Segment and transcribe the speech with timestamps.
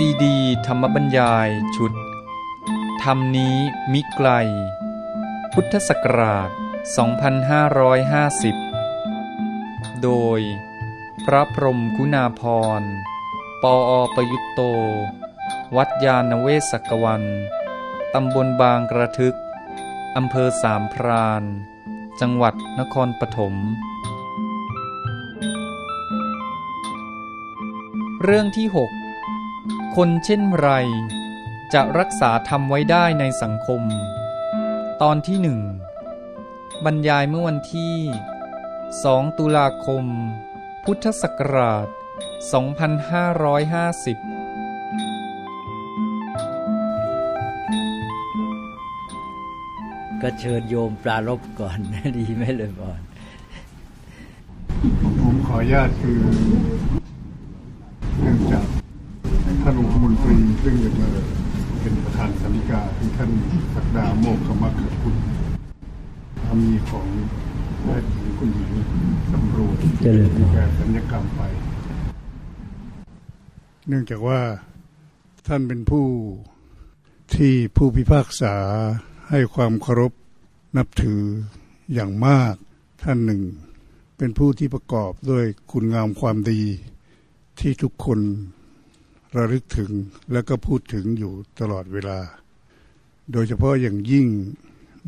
[0.00, 1.92] ซีดี ธรรมบรรยายชุด
[3.02, 3.56] ธรรมนี้
[3.92, 4.28] มิไกล
[5.52, 6.50] พุทธศักราช
[8.66, 10.40] 2550 โดย
[11.24, 12.42] พระพรมกุณาพ
[12.80, 12.82] ร
[13.62, 14.60] ปออประยุตโต
[15.76, 17.22] วัดยาณเวศกวัน
[18.14, 19.36] ตำบลบางกระทึก
[20.16, 21.42] อำเภอสามพราน
[22.20, 23.54] จังหวัดนครปฐม
[28.22, 29.05] เรื่องที่ 6
[30.00, 30.70] คนเช่นไร
[31.74, 33.82] จะรักษาธรรมไว้ได้ในสังคม
[35.02, 35.60] ตอนที่หนึ่ง
[36.84, 37.94] บรรยายเมื่อวันที่
[38.66, 40.04] 2 ตุลาคม
[40.84, 41.92] พุทธศักราช 2550
[50.22, 51.78] ก็เชิญโยมปลารบก่อน
[52.18, 53.00] ดีไหมเลยบอน
[55.20, 56.18] ผมขออนุญาตคือ
[60.08, 61.08] นองคมนตรีซึ่งจะมา
[61.80, 63.30] เป็นประธานสันนิกาคือท่าน
[63.74, 65.16] สักดาโมกขมักขคุณ
[66.42, 67.06] สามีของ
[67.80, 68.72] แพทย์หญิงคุณหญิง
[69.32, 69.76] สำรวจ
[70.38, 71.40] มีการสัญญกรรมไป
[73.88, 74.40] เนื่องจากว่า
[75.46, 76.06] ท่านเป็นผู้
[77.34, 78.54] ที่ผู้พิพากษา
[79.30, 80.12] ให้ความเคารพ
[80.76, 81.20] นับถือ
[81.94, 82.54] อย่างมาก
[83.02, 83.42] ท่านหนึ่ง
[84.16, 86.62] เป็นผู้ที่ประกอบด้วยคุณงามความดี
[87.60, 88.20] ที่ทุกคน
[89.36, 89.90] ระลึกถึง
[90.32, 92.18] และก็พูดถึงอยู่ตลอดเวลา
[93.32, 94.26] โดยเฉพาะอย่างยิ่ง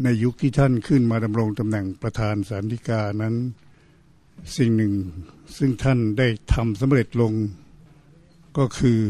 [0.03, 3.35] ในยุคที่ท่านขึ้นมาดำรงตำแหน่งประธานสารดิกานั้น
[4.57, 4.95] สิ่งหนึ่ง
[5.57, 7.33] ซึ่งท่านได้ทำสำเร็จลง
[8.59, 9.01] ก็คือ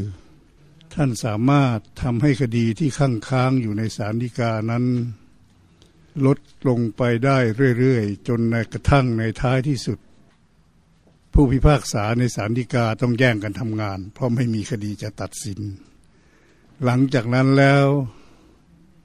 [0.95, 4.85] ท่านสามารถทำให้คดีที่ข้างค้างอยู่ในสารดิกานั้น
[6.27, 7.39] ลดลงไปได้
[7.79, 9.99] เรื่อยๆ จนในกระทั่งในท้ายที่สุด
[11.33, 15.61] ผู้พิพากษาในศาลฎีกาต้องแย่งกันทำงาน เพราะไม่มีคดีจะตัดสิน
[16.85, 17.87] หลังจากนั้นแล้ว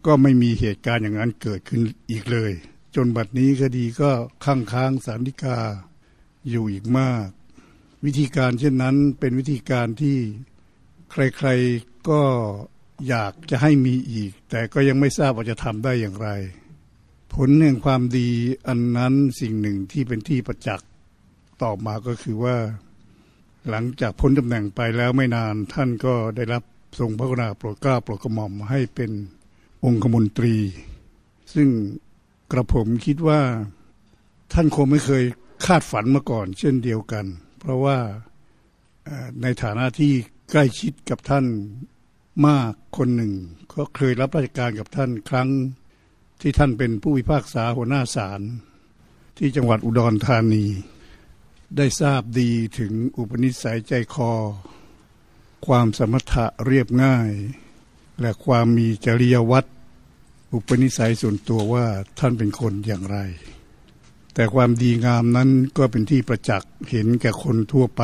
[0.06, 1.82] ก็ไม่มีเหตุการณ์อย่างนั้นเกิดขึ้น
[2.12, 2.52] อีกเลย
[2.96, 4.12] จนบัดนี้คดีก็
[4.46, 5.60] ค้างค้างศาลฎีกา
[6.50, 7.28] อยู่อีกมาก
[8.06, 10.18] วิธีการเช่นนั้นเป็นวิธีการที่
[11.12, 12.22] ใครๆก็
[13.08, 16.30] อยากจะให้มีอีก แต่ก็ยังไม่ทราบว่าจะทำได้อย่างไร
[17.34, 18.30] ผลแห่งความดี
[18.68, 20.88] อันนั้นสิ่งหนึ่งที่เป็นที่ประจักษ์
[21.64, 22.56] ต่อมาก็คือว่า
[23.70, 26.64] หลังจากพ้นตำแหน่งไปแล้วไม่นานท่านก็ได้รับ
[27.00, 29.12] ทรงพระกรุณาโปรดเกล้าโปรดกระหม่อมให้เป็น
[29.86, 30.56] องคมนตรี
[31.54, 31.70] ซึ่ง
[32.52, 33.42] กระผมคิดว่า
[34.54, 35.24] ท่านคงไม่เคย
[35.66, 37.26] คาดฝันมาก่อน เช่นเดียวกัน
[37.60, 37.98] เพราะว่า
[39.42, 40.12] ในฐานะที่
[40.52, 41.46] ใกล้ชิดกับท่าน
[42.48, 43.34] มากคนหนึ่ง
[43.74, 45.50] ก็เคยรับราชการกับท่านครั้ง
[46.42, 48.42] ที่ท่านเป็นผู้พิพากษาหัวหน้าศาล
[49.38, 50.66] ที่จังหวัดอุดรธานี
[51.78, 54.32] ได้ทราบดีถึงอุปนิสัยใจคอ
[55.66, 57.32] ความสมถะเรียบง่าย
[58.22, 59.70] และความมีจริยวัตร
[60.54, 61.86] อุปนิสัยส่วนตัวว่า
[62.20, 63.18] ท่านเป็นคนอย่างไร
[64.34, 68.04] แต่ความดีงามนั้นก็เป็นที่ประจักษ์เห็นแก่คนทั่วไป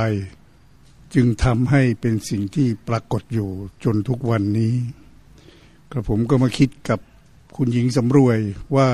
[1.13, 3.49] จึงทำให้เป็นสิ่งที่ปรากฏอยู่
[3.83, 4.75] จนทุกวันนี้
[5.91, 6.99] กระผมก็มาคิดกับ
[7.55, 8.39] คุณหญิงสำรวย
[8.75, 8.89] ว่า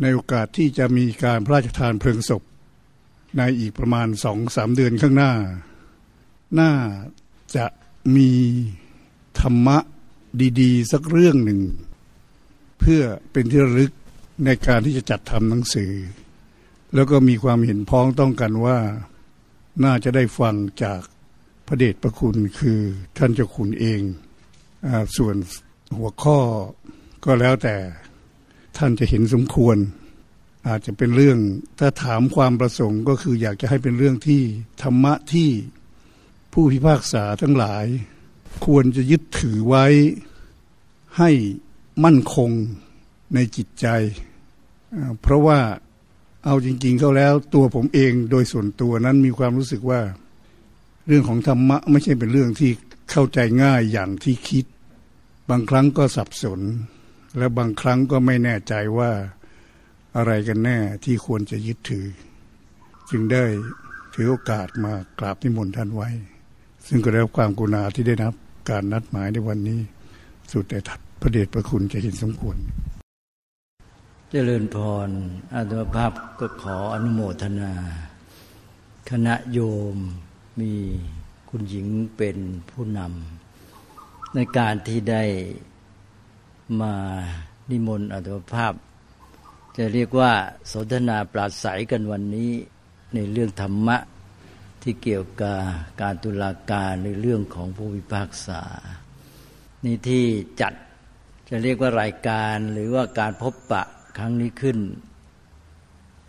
[0.00, 2.42] ในโอกาสที่จะมีการพระราชทานเพลิงศพ
[3.36, 5.32] ในอีกประมาณสองสามเดือนข้างหน้า
[6.60, 6.72] น่า
[7.56, 7.66] จะ
[8.16, 8.30] มี
[9.40, 9.78] ธรรมะ
[10.60, 11.60] ดีๆ สักเรื่องหนึ่ง
[12.80, 13.02] เพื่อ
[13.32, 13.92] เป็นที่ระลึก
[14.44, 15.92] ในการที่จะจัดทำหนังสือ
[16.94, 18.78] แล้วก็มีความเห็นพ้องต้องกันว่า
[19.84, 21.00] น่าจะได้ฟังจาก
[21.66, 22.78] พระเดชพระคุณคือ
[23.18, 24.00] ท่านเจ้าคุณเอง
[24.86, 25.36] อส่วน
[25.96, 26.38] หัวข้อ
[27.24, 27.76] ก็แล้วแต่
[28.76, 29.76] ท่านจะเห็นสมควร
[30.68, 31.38] อาจจะเป็นเรื่อง
[31.78, 34.42] ถ้าถามความประสงค์ก็คืออยากจะให้เป็นเรื่องที่
[34.82, 35.50] ธรรมะที่
[36.52, 37.84] ผู้พิพากษาทั้งหลาย
[38.66, 39.86] ควรจะยึดถือไว้
[41.18, 41.30] ให้
[42.04, 42.50] มั่นคง
[43.34, 43.86] ในจิตใจ
[45.22, 45.60] เพราะว่า
[46.44, 50.00] เอาจริง ๆ เขาแล้วตัวผมเองโดยส่วนตัวนั้นมีความรู้สึกว่า
[51.06, 52.70] เรื่องของธรรมะไม่ใช่เป็นเรื่องที่
[53.10, 54.64] เข้าใจง่ายอย่างที่คิด
[55.50, 56.60] บางครั้งก็สับสน
[57.38, 59.10] และบางครั้งก็ไม่แน่ใจว่า
[60.16, 62.06] อะไรกันแน่ที่ควรจะยึดถือ
[63.10, 63.44] จึงได้
[64.14, 66.08] ถือโอกาสมากราบนิมนต์ท่านไว้
[66.86, 68.34] ซึ่งก็ได้รับความกรุณาที่ได้นับ
[68.70, 69.80] การนัดหมายในวันนี้
[70.52, 72.56] สุดแต่ทัดพระเดชพระคุณจะเห็นสมควร
[74.30, 74.76] เจริญพ
[75.06, 75.08] ร
[75.54, 77.72] อาตมภาพก็ขออนุโมทนา
[79.10, 79.58] คณะโย
[79.94, 79.96] ม
[80.60, 80.72] มี
[81.48, 82.36] คุณหญิงเป็น
[82.70, 85.24] ผู้นำในการที่ได้
[86.80, 86.94] มา
[87.70, 88.72] นิมนต์อัตภาพ
[89.80, 90.32] จะเรียกว่า
[90.72, 92.50] สนทนาปราศัยกันวันนี้
[93.14, 93.96] ในเรื่องธรรมะ
[94.82, 95.58] ที่เกี่ยวกับ
[96.02, 98.62] การตุลาการในเรื่องของผู้พิพากษา
[99.84, 100.24] นี่ที่
[100.60, 100.74] จัด
[101.48, 103.82] จะเรียกว่ารายการหรือว่าการพบปะ
[104.18, 104.78] ครั้งนี้ขึ้น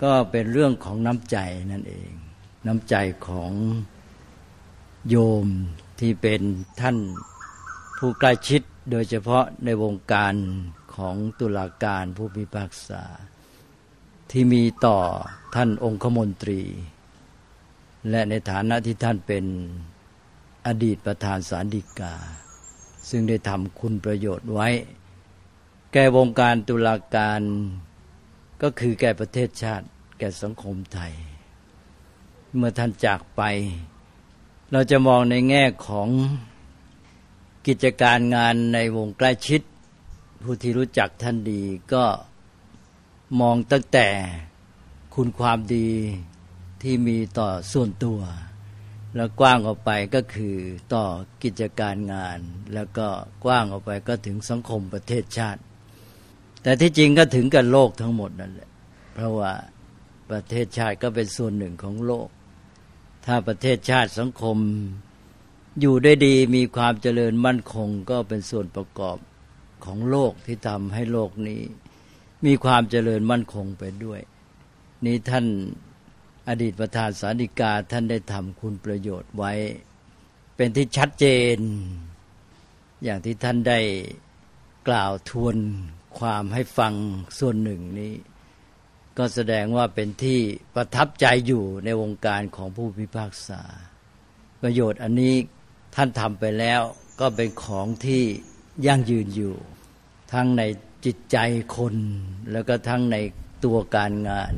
[0.04, 1.38] ก็เป็นเรื่องของน้ำใจ
[1.72, 2.12] นั่นเอง
[2.68, 2.96] น้ำใจ
[3.28, 3.52] ของ
[5.10, 5.48] โยม
[6.00, 6.42] ที่เป็น
[6.82, 6.98] ท่าน
[7.98, 8.62] ผู้ใกล้ชิด
[8.92, 10.34] โดยเฉพาะในวงการ
[10.96, 13.04] ของตุลาการผู้พิพากษา
[14.32, 14.98] ที่มีต่อ
[15.56, 16.62] ท่านองคมนตรี
[18.10, 19.46] และในฐานะที่ท่านเป็น
[20.68, 22.14] อดีตประธานสารดีกา
[23.10, 24.70] ซึ่งได้ทำคุณประโยชน์ไว้
[25.94, 27.42] แก่วงการตุลาการ
[28.62, 29.86] ก็คือแก่ประเทศชาติ
[30.20, 31.14] แก่สังคมไทย
[32.56, 33.42] เมื่อท่านจากไป
[34.72, 36.10] เราจะมองในแง่ของ
[37.68, 39.62] กิจการงานในวงใกล้ชิด
[40.44, 41.62] ผู้ที่รู้จักท่านดี
[41.94, 42.04] ก็
[43.40, 44.08] มองตั้งแต่
[45.14, 45.90] คุณความดี
[46.82, 48.20] ที่มีต่อส่วนตัว
[49.16, 50.56] แล้วกว้างออกไปก็คือ
[50.94, 51.06] ต่อ
[51.44, 52.40] กิจการงาน
[52.74, 53.08] แล้วก็
[53.44, 55.62] กว้างออกไปก็ถึงสังคมประเทศชาติ
[56.64, 58.70] แต่ที่จริงก็ถึงกับโลกทั้งหมดนั่นแหละ
[59.14, 59.52] เพราะว่า
[60.30, 62.28] ประเทศชาติก็เป็นส่วนหนึ่งของโลก
[63.26, 64.58] ถ้าประเทศชาติสังคม
[65.80, 69.18] อยู่ได้ดีมีความเจริญมั่นคงก็เป็นส่วนประกอบ
[69.86, 71.62] ของโลกที่ทำให้โลกนี้
[72.46, 74.22] มีความเจริญมั่นคงไปด้วย
[75.06, 75.46] นี้ท่าน
[76.48, 79.54] อดีตประธานสาริกาท่านได้ทำคุณประโยชน์ไว้
[80.56, 81.26] เป็นที่ชัดเจ
[81.56, 81.58] น
[83.04, 83.80] อย่างที่ท่านได้
[84.88, 85.56] กล่าวทวน
[86.20, 86.94] ความให้ฟัง
[87.40, 88.14] ส่วนหนึ่งนี้
[89.18, 90.40] ก็แสดงว่าเป็นที่
[90.76, 93.62] ประทับใจอยู่ในวงการของผู้พิพากษา
[94.62, 95.36] ประโยชน์อันนี้
[95.96, 96.82] ท่านทำไปแล้ว
[97.20, 98.24] ก็เป็นของที่
[98.86, 99.56] ยั่งยืนอยู่
[100.34, 100.62] ทั้งใน
[101.06, 101.38] จิตใจ
[101.78, 101.96] คน
[102.52, 103.18] แล้วก็ทั้งใน
[103.66, 104.54] ตัวการงาน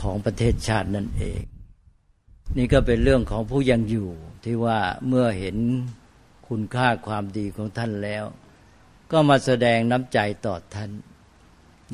[0.00, 1.42] ของประเทศชาตินั่นเอง
[2.56, 4.08] นี่ก็เป็นเรื่องของผู้ยังอยู่
[4.44, 4.78] ที่ว่า
[5.08, 5.56] เมื่อเห็น
[6.48, 8.24] คุณค่าความดีของท่านแล้ว
[9.12, 10.90] ก็มาแสดงน้ำใจต่อท่าน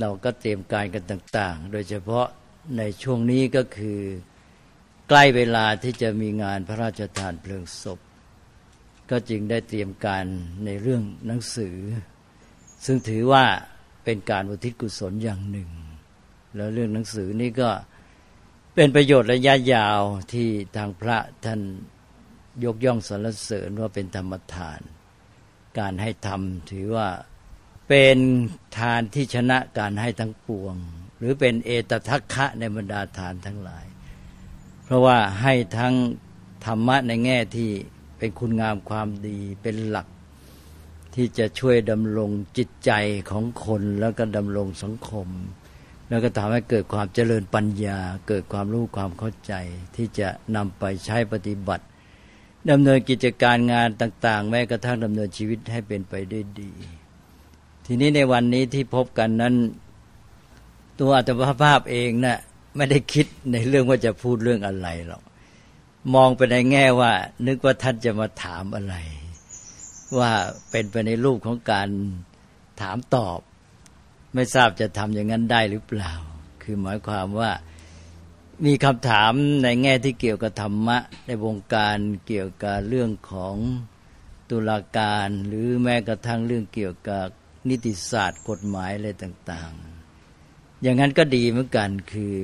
[0.00, 2.26] เราก็เตรียมการกันต่าง ๆ โดยเฉพาะ
[2.78, 4.00] ในช่วงนี้ก็คือ
[5.08, 7.98] ใกล้เวลาที่จะมีงานพระราชทานเพลิงศพ
[9.10, 10.24] ก็จึงได้เตรียมการ
[10.64, 11.76] ในเรื่องหนังสือ
[12.84, 13.44] ซึ่งถือว่า
[14.04, 15.70] เป็นการอุทิศกุศลอย่างหนึ่ง
[16.56, 17.70] แล้วเรื่องหนังสือนี้ก็
[18.74, 20.00] เป็นประโยชน์ระยะยาว
[20.32, 21.60] ที่ทางพระท่าน
[22.64, 24.80] ยกย่องสรรเสริญว่าเป็นธรรมทาน
[25.78, 27.08] การให้ทำถือว่า
[27.88, 28.18] เป็น
[28.78, 30.76] ทานที่ชนะการให้ทั้งปวง
[31.18, 33.86] หรือเป็นเอตทัคคะในบรรดาทานทั้งหลาย
[34.84, 35.94] เพราะว่าให้ทั้ง
[36.64, 37.70] ธรรมะในแง่ที่
[38.18, 40.08] เป็นคุณงามความดีเป็นหลัก
[41.18, 42.92] ที่จะช่วยดำรงจิตใจ
[43.30, 45.28] ของคนแล้วก็ดำรงสังคม
[46.08, 47.98] แล้วก็ทำให้เกิดความเจริญปัญญา
[48.28, 49.52] เกิดความรู้ความเข้าใจ
[49.96, 51.84] ที่จะนำไปใช้ปฏิบัติ
[52.70, 56.72] ดำเนินกิจการงานต่าง ๆ แม้กระทั่งดำเนินชีวิตให้เป็นไปได้ดี
[57.86, 59.54] ทีนี้ในวันนี้ที่พบกันนั้น
[61.00, 61.30] ตัวอัต
[61.62, 62.38] ภาพเองนะ่ะ
[62.76, 65.22] ไม่ได้คิดในเรื่องว่าจะพูดเรื่องอะไรหรอก
[66.14, 67.12] มองไปในแง่ว่า
[67.46, 68.94] นึกว่าท่านจะมาถามอะไร
[70.18, 70.32] ว่า
[70.70, 71.88] เป็นไปในรูปของการ
[72.80, 73.40] ถามตอบ
[74.34, 76.12] ไม่ทราบจะทำอย่างนั้นได้หรือเปล่า
[76.62, 77.50] คือหมายความว่า
[78.66, 79.32] มีคำถาม
[79.62, 81.96] ในแง่ที่เกี่ยวกับธรรมะ ในวงการ
[82.26, 83.56] เกี่ยวกับเรื่องของ
[84.50, 87.26] ตุลาการหรือแม้กระทั่งเรื่องเกี่ยวกับ
[87.68, 89.72] นิติศาสตร์กฎหมายอะไรต่าง
[90.28, 92.36] ๆ อย่างนั้นก็ดีเหมือนกันคือ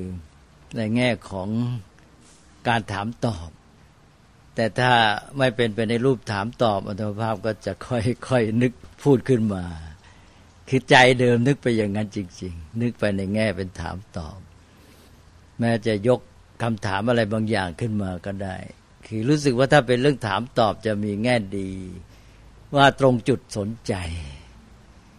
[0.77, 1.49] ในแง่ของ
[2.69, 3.51] การถามตอบ
[4.55, 4.93] แต่ถ้า
[5.39, 9.65] ไม่เป็นไปในรูปถามตอบอัตภาพก็จะค่อยๆนึกพูดขึ้นมา
[10.69, 14.39] คือใจเดิมนึกไปอย่างนั้นจริง ๆ นึกไปในแง่เป็นถามตอบ
[15.59, 16.21] แม้จะยก
[16.63, 18.57] คำถามอะไรบางอย่างขึ้นมาก็ได้
[19.07, 21.71] คือรู้สึกว่าถ้าเป็นเรื่องถามตอบจะมีแง่ดี
[22.77, 23.95] ว่าตรงจุดสนใจ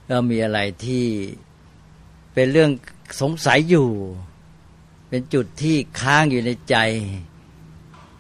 [0.10, 1.06] ก็มีอะไรที่
[2.34, 2.72] เป็นเรื่อง
[3.22, 3.90] สงสัยอยู่
[5.10, 6.76] เป็นจุดที่ค้างอยู่ในใจ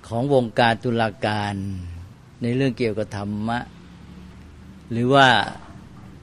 [0.07, 1.55] ของวงการตุลาการ
[2.41, 3.59] ในเรื่องเกี่ยวกับธรรมะ
[4.91, 5.27] หรือว่า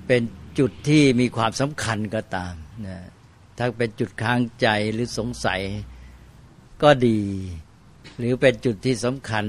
[0.06, 0.22] เป็น
[0.58, 2.54] จุดที่มีความสำคัญก็ตาม
[2.86, 2.98] นะ
[3.58, 5.60] ถ้าเป็นจุดค้างใจหรือสงสัย
[6.82, 7.20] ก็ดี
[8.18, 9.46] หรือเป็นจุดที่สำคัญ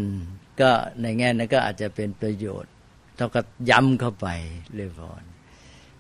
[0.61, 0.69] ก็
[1.01, 2.71] ในแง่นั้นก็อาจจะเป็นประโยชน์
[3.15, 4.27] เท่ากับย้ำเข้าไป
[4.75, 5.23] เลยพอน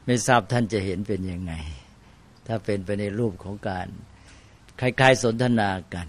[0.05, 1.53] ไม่ทราบท่านจะเห็นเป็นยังไง
[2.47, 3.87] ถ้าเป็นไปในรูปของการ
[4.79, 6.07] คล้ายๆสนทนากัน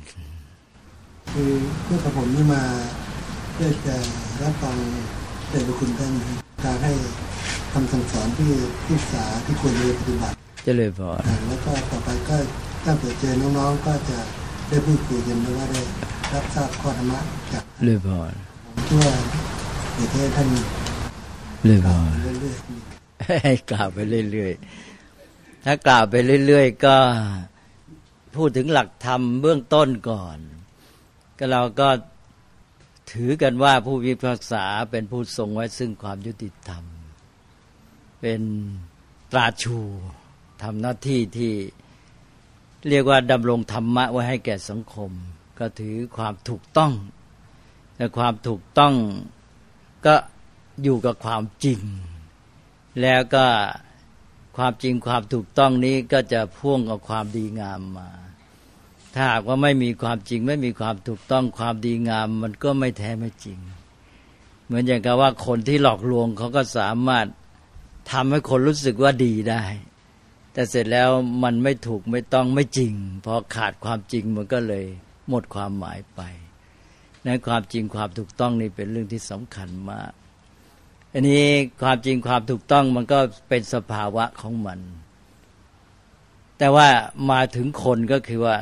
[1.33, 1.51] คือ
[1.83, 2.63] เพื่อกับผมนี่มา
[3.53, 3.97] เพื่อจะ
[4.43, 4.77] รับฟัง
[5.49, 6.13] เดชคุณท่าน
[6.65, 6.93] การให้
[7.73, 8.53] คำสั่งสอนที่
[8.87, 10.35] ที่สาที่ควรจะปฏิบัติ
[10.67, 11.11] จะเลยพอ
[11.49, 12.37] แล้วก็ต่อไปก็
[12.85, 14.19] ถ้าเกิดเจอน้องๆก็จะ
[14.69, 15.83] ได้ได้พูดคุยกันหรือว่าได้
[16.33, 17.21] รับทราบข้อธรรมะ
[17.53, 18.33] จากเลยพร
[18.65, 19.17] ผมเชื่อว่า
[19.95, 20.49] เดี๋ยวให้ท่าน
[21.65, 22.57] เลยพรเรื่อย
[23.45, 23.99] ให้กล่าวไป
[24.33, 26.15] เรื่อยๆถ้ากล่าวไป
[26.47, 26.97] เรื่อยๆก็
[28.37, 30.39] พูดถึงหลักธรรมเบื้องต้นก่อน
[31.45, 31.91] ก็เราก็
[33.13, 36.85] ถือกันว่าผู้พิพากษาเป็นผู้ทรงไว้ซึ่งความยุติธรรม
[38.21, 38.41] เป็น
[39.33, 39.79] ตราชู
[40.63, 41.53] ทำหน้าที่ที่
[42.89, 45.11] เรียกว่าดำรงธรรมะไว้ให้แก่สังคม
[45.59, 46.93] ก็ถือความถูกต้อง
[47.97, 48.95] แต่ความถูกต้อง
[50.07, 50.15] ก็
[50.83, 51.81] อยู่กับความจริง
[53.03, 53.47] แล้วก็
[54.57, 58.11] ความจริงความถูกต้องนี้ก็จะพ่วงกับความดีงามมา
[59.15, 63.59] ถ้าหากว่าไม่มีความจริง ไม่มีความถูกต้องความดีงาม มันก็ไม่แท้ไม่จริง
[64.65, 67.27] เหมือนอย่างกับว่าคนที่หลอกลวงเขาก็สามารถ
[68.11, 69.65] ทำให้คนรู้สึกว่าดีได้
[70.53, 71.09] แต่เสร็จแล้ว
[71.43, 72.93] มันไม่ถูกไม่ต้องไม่จริง
[73.25, 74.85] พอขาดความจริงมันก็เลย
[75.29, 76.21] หมดความหมายไป
[77.25, 80.13] ในความจริงความถูกต้องนี่เป็นเรื่องที่สำคัญมาก
[81.13, 81.45] อันนี้
[81.83, 83.19] ความจริงความถูกต้องมันก็
[83.49, 84.81] เป็นสภาวะของมัน
[86.59, 86.89] แต่ว่า
[87.31, 88.57] มาถึงคนก็คือว่า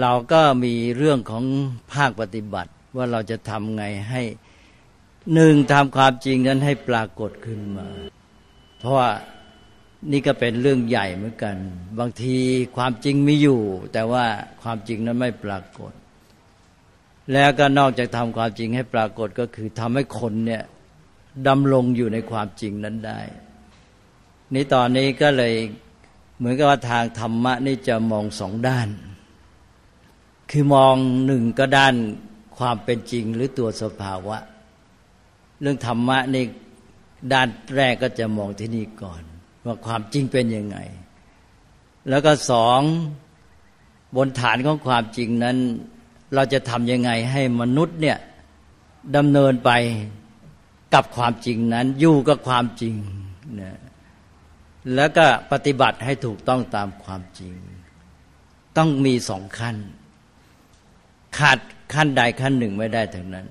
[0.00, 1.44] เราก็มีเรื่องของ
[1.92, 4.22] ภาคปฏิบัติว่าเราจะทำไงให้
[5.34, 7.88] หนึ่งทำความจริงนั้นให้ปรากฏขึ้นมา
[8.78, 9.10] เพราะว่า
[10.12, 11.56] นี่ก็เป็นเรื่องใหญ่เหมือนกัน
[11.98, 12.36] บางที
[12.76, 13.60] ความจริงมีอยู่
[13.92, 14.24] แต่ว่า
[14.62, 15.92] ความจริงนั้นไม่ปรากฏ
[17.32, 20.62] แล้วก็นอกจากทำความจริงให้ปรากฏก็คือทำให้คนเนี่ย
[21.48, 23.20] ดำรงอยู่ในความจริงนั้นได้
[24.54, 25.54] นี่ตอนนี้ก็เลย
[26.38, 28.88] เหมือนกับว่าทางธรรมะนี่จะมองสองด้าน
[30.50, 30.94] คือมอง
[31.26, 31.94] หนึ่งก็ด้าน
[32.58, 34.36] ความเป็นจริงหรือตัวสภาวะ
[35.60, 36.44] เรื่องธรรมะนี่
[37.32, 39.22] ด้านแรกก็จะมองที่นี่ก่อน
[39.64, 40.78] ว่าความจริงเป็นยังไง
[42.08, 42.80] แล้วก็สอง
[44.16, 45.56] บนฐานของความจริงนั้น
[46.34, 48.18] เราจะทำยังไงให้มนุษย์เนี่ย
[49.16, 49.70] ดำเนินไป
[50.94, 52.94] กับความจริงนั้นอยู่กับความจริง
[53.60, 53.78] นะ
[54.94, 57.54] แล้วก็ปฏิบัติให้ถูกต้องตามความจริง
[58.76, 59.76] ต้องมีสองขั้น
[61.36, 61.58] ขาด
[61.94, 63.46] ขั้นใดขั้นหนึ่งไม่ได้ทั้งนั้น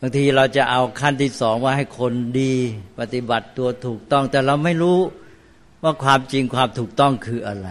[0.00, 2.54] บางทีเราจะเอาขั้นที่สองว่าให้คนดี
[2.98, 4.98] ปฏิบัติตัวถูกต้อง แต่เราไม่รู้
[5.82, 7.70] ว่าความจริงความถูกต้องคืออะไร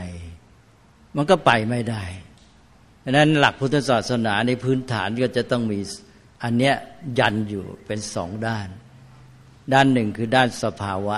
[1.16, 2.04] มันก็ไปไม่ได้
[3.04, 5.80] ดังนั้นหลักพุทธศาสนาในพื้นฐานก็จะต้องมี
[6.44, 6.76] อันเนี้ย
[7.20, 8.68] ยันอยู่เป็นสองด้าน
[9.74, 11.18] ด้านหนึ่งคือด้านสภาวะ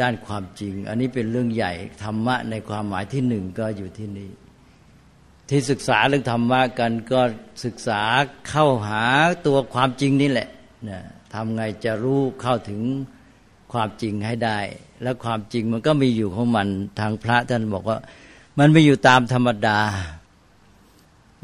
[0.00, 1.72] ด้านความจริง อันนี้เป็นเรื่องใหญ่
[2.02, 4.30] ธรรมะในความหมายที่หนึ่งก็อยู่ที่นี่
[5.48, 7.20] ที่ศึกษาเรื่องธรรมะกันก็
[7.64, 8.02] ศึกษา
[8.48, 9.04] เข้าหา
[9.46, 10.48] ตัวความจริงนี่แหละ
[10.88, 11.00] นะ
[11.34, 12.80] ทำไงจะรู้เข้าถึง
[13.72, 14.58] ความจริงให้ได้
[15.02, 16.68] แล้วความจริงมันก็มีอยู่ของมัน
[17.00, 17.98] ทางพระท่านบอกว่า
[18.58, 19.80] มันไม่อยู่ตามธรรมดา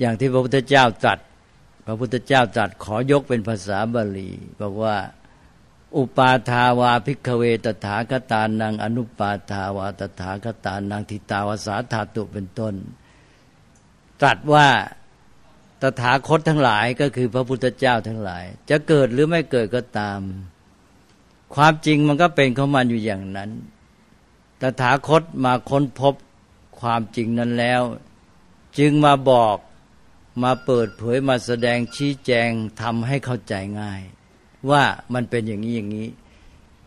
[0.01, 1.19] อย่างที่พระพุทธเจ้าตรัส
[1.87, 4.31] พระพุทธเจ้าตรัสขอยกเป็นภาษาบาลี
[4.61, 4.97] บอกว่า
[5.97, 12.75] อุปาทาวาพิกเวตถาคตานังอนุปาทาวาตถาคตานังทิตาวสาธาตุเป็นต้น
[14.21, 14.69] ตรัสว่า
[15.83, 20.21] ตถาคตทั้งหลายก็คือพระพุทธเจ้าทั้งหลาย จะเกิดหรือไม่เกิดก็ตาม
[21.55, 23.51] ความจริงมันก็เป็นของมันอยู่อย่างนั้น
[24.61, 26.15] ตถาคตมาค้นพบ
[26.81, 27.83] ความจริงนั้นแล้ว
[28.79, 29.57] จึงมาบอก
[30.43, 32.51] มาเปิดเผยมาแสดงชี้แจง
[32.83, 34.01] ทำให้เข้าใจง่าย
[34.71, 34.83] ว่า
[35.15, 36.09] มันเป็นอย่างนี้อย่างนี้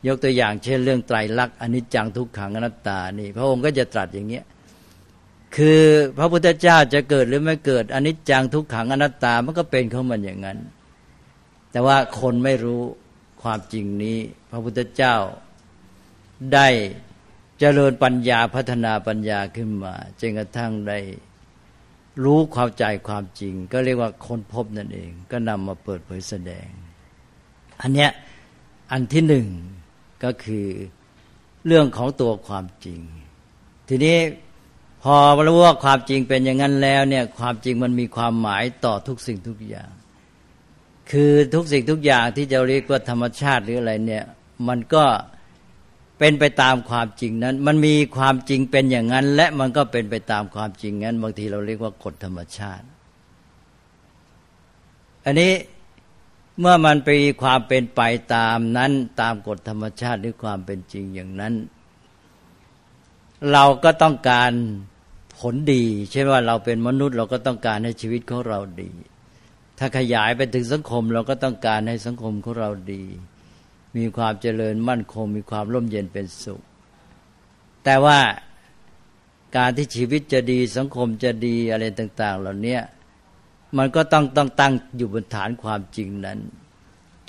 [0.07, 4.43] ยกตัวอย่างเช่นเรื่องไตรลักษณ์อนิจจังทุกขังอนัตตานี่ พระองค์ก็จะตรัสอย่างเงี้ย
[5.55, 5.81] คือ
[6.17, 10.57] พระพุทธเจ้าจะเกิดหรือไม่เกิดอนิจจังทุกขังอนัตตามันก็เป็นของมันอย่างนั้น
[11.71, 12.81] แต่ว่าคนไม่รู้
[13.41, 14.17] ความจริงนี้
[14.51, 15.15] พระพุทธเจ้า
[16.53, 16.67] ได้
[17.59, 20.99] เจริญปัญญาพัฒนาปัญญาขึ้นมาจนกระทั่งได้
[22.23, 26.67] รู้ความใจความจริง ก็เรียกว่าค้นพบนั่นเอง ก็นำมาเปิดเผยแสดง
[27.81, 28.11] อันเนี้ย
[28.91, 29.47] อันที่หนึ่ง
[30.23, 30.67] ก็คือ
[31.65, 33.01] เรื่องของตัวความจริง
[33.87, 34.17] ทีนี้
[35.15, 39.91] อรู้ว่าความจริงเป็นอย่างนั้นแล้วเนี่ยความจริงมันมีความหมายต่อทุกสิ่งทุกอย่าง
[41.11, 44.23] คือทุกสิ่งทุกอย่างที่จะเรียกว่าธรรมชาติหรืออะไรเนี่ย
[44.67, 45.03] มันก็
[46.19, 52.85] เป็นไปตามความจริงนั้น มันมีความจริงเป็นอย่างนั้น และมันก็เป็นไปตามความจริงนั้น บางทีเราเรียกว่ากฎธรรมชาติ
[55.25, 55.53] อันนี้
[56.59, 57.09] เมื่อมันไป
[57.43, 58.01] ความเป็นไป
[58.35, 61.53] ตามนั้นตามกฎธรรมชาติหรือความเป็นจริงอย่างนั้น
[63.51, 64.51] เราก็ต้องการ
[65.39, 68.91] ผลดี เช่นว่าเราเป็นมนุษย์เราก็ต้องการให้ชีวิตของเราดี
[69.79, 73.03] ถ้าขยายไปถึงสังคมเราก็ต้องการให้สังคมของเราดี
[73.97, 76.61] มีความเจริญมั่นคง มีความร่มเย็นเป็นสุข
[77.83, 78.19] แต่ว่า
[79.57, 82.77] การที่ชีวิตจะดีสังคมจะดีอะไรต่าง ๆ เหล่านี้
[83.77, 86.39] มันก็ต้องต้องตั้งอยู่บนฐานความจริงนั้น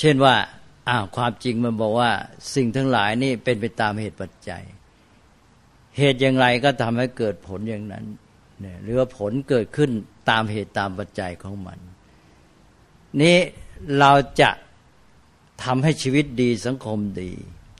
[0.00, 0.35] เช่นว่า
[0.88, 2.11] อ้าวความจริงมันบอกว่า
[2.55, 4.62] สิ่งทั้งหลายนี่เป็นไปตามเหตุปัจจัย
[5.99, 8.05] เหตุอย่างไรก็ทำให้เกิดผลอย่างนั้น
[8.61, 9.90] เนี่ยหรือว่าผลเกิดขึ้น
[10.31, 11.78] ตามเหตุตามปัจจัยของมัน
[13.21, 13.38] นี้
[13.99, 14.50] เราจะ
[15.64, 17.31] ทำให้ชีวิตดีสังคมดี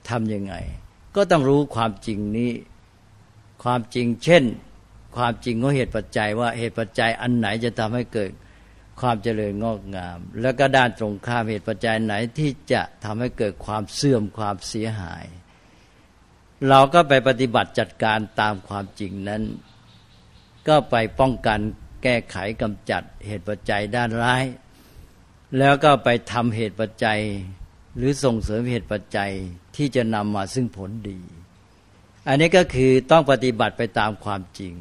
[0.09, 0.55] ทำยังไง
[1.15, 2.51] ก็ต้องรู้ความจริงนี้
[3.63, 4.43] ความจริงเช่น
[5.15, 8.31] ความจริงของเหตุปัจจัยว่าเหตุปัจจัยอันไหนจะทำให้เกิด
[9.01, 15.25] ความเจริญงอกงาม แล้วก็ด้านตรงข้ามเหตุปัจจัยไหนที่จะทำให้เกิดความเสื่อมความเสียหาย
[16.67, 19.43] เราก็ไปปฏิบัติจัดการตามความจริงนั้น
[20.67, 21.59] ก็ไปป้องกัน
[22.03, 24.43] แก้ไขกำจัดเหตุปัจจัยด้านร้าย
[25.57, 27.19] แล้วก็ไปทำเหตุปัจจัย
[27.97, 29.31] หรือส่งเสริมเหตุปัจจัย
[29.75, 31.19] ที่จะนำมาซึ่งผลดี
[32.27, 34.73] อันนี้ก็คือต้องปฏิบัติไปตามความจริง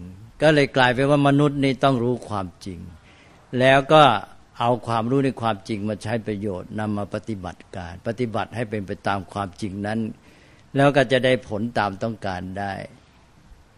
[0.42, 2.78] ก็เลยกลายเป็นว่ามนุษย์นี่ต้องรู้ความจริง
[3.58, 4.02] แล้วก็
[4.58, 9.98] เอาความรู้ในความจริงมาใช้ประโยชน์นำมาปฏิบัติการ ปฏิบัติให้เป็นไปตามความจริงนั้น
[10.78, 12.72] แล้วก็จะได้ผลตามต้องการได้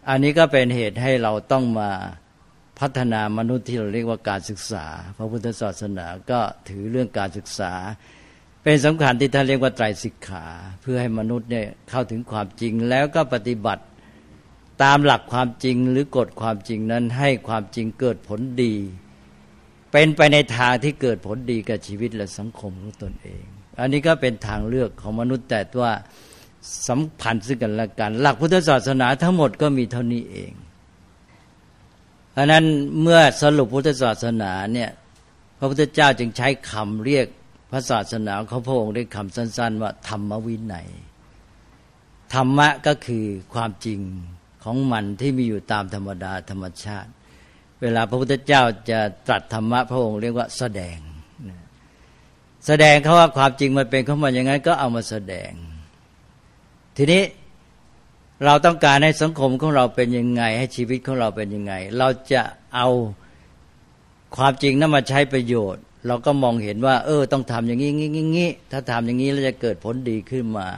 [0.08, 1.90] อันนี้ก็เป็นเหตุให้เราต้องมา
[2.78, 7.72] พัฒนามนุษย์ที่เราเรียกว่าการศึกษา พระพุทธศาสนาก็ถือเรื่องการศึกษา
[8.62, 10.46] เป็นสำคัญที่ท่านเรียกว่าไตรสิกขา
[10.82, 13.84] เพื่อให้มนุษย์เนี่ยเข้าถึงความจริงแล้วก็ปฏิบัติ
[14.82, 18.74] ตามหลักความจริงหรือกฎความจริงนั้นให้ความจริงเกิดผลดี
[19.92, 23.44] เป็นไปในทางที่เกิดผลดีกับชีวิตและสังคมของตนเอง
[23.80, 25.92] อันนี้ก็เป็นทางเลือกของมนุษย์แต่ว่า
[26.88, 30.52] สัมพันธ์ซึ่งกันและกัน หลักพุทธศาสนาทั้งหมดก็มีเท่านี้เอง
[32.36, 32.64] อันนั้น
[33.00, 34.90] เมื่อสรุปพุทธศาสนาเนี่ย
[35.58, 37.26] พระพุทธเจ้าจึงใช้คำเรียก
[37.70, 40.88] พระศาสนาเขาพระองค์ด้วยคำสั้น ๆ ว่าธรรมวินัย
[42.34, 43.24] ธรรมะก็คือ
[43.54, 44.00] ความจริง
[44.64, 47.10] ของมันที่มีอยู่ตามธรรมดาธรรมชาติ
[47.80, 50.98] เวลาพระพุทธเจ้าจะตรัสธรรมะพระองค์เรียกว่าแสดง
[52.66, 55.50] แสดงเขาว่าความจริงมันเป็นเขามาอย่างนั้นก็เอามาแสดง
[57.02, 57.24] ทีนี้
[58.44, 62.42] เราต้องการให้สังคมของเราเป็นยังไง ให้ชีวิตของเราเป็นยังไง เราจะ
[62.74, 62.88] เอา
[64.36, 70.68] ความจริงนั้นมาใช้ประโยชน์ เราก็มองเห็นว่า เออ ต้องทำอย่างนี้งี้งี้ถ้าทำอย่างนี้แล้วจะเกิดผลดีขึ้นมา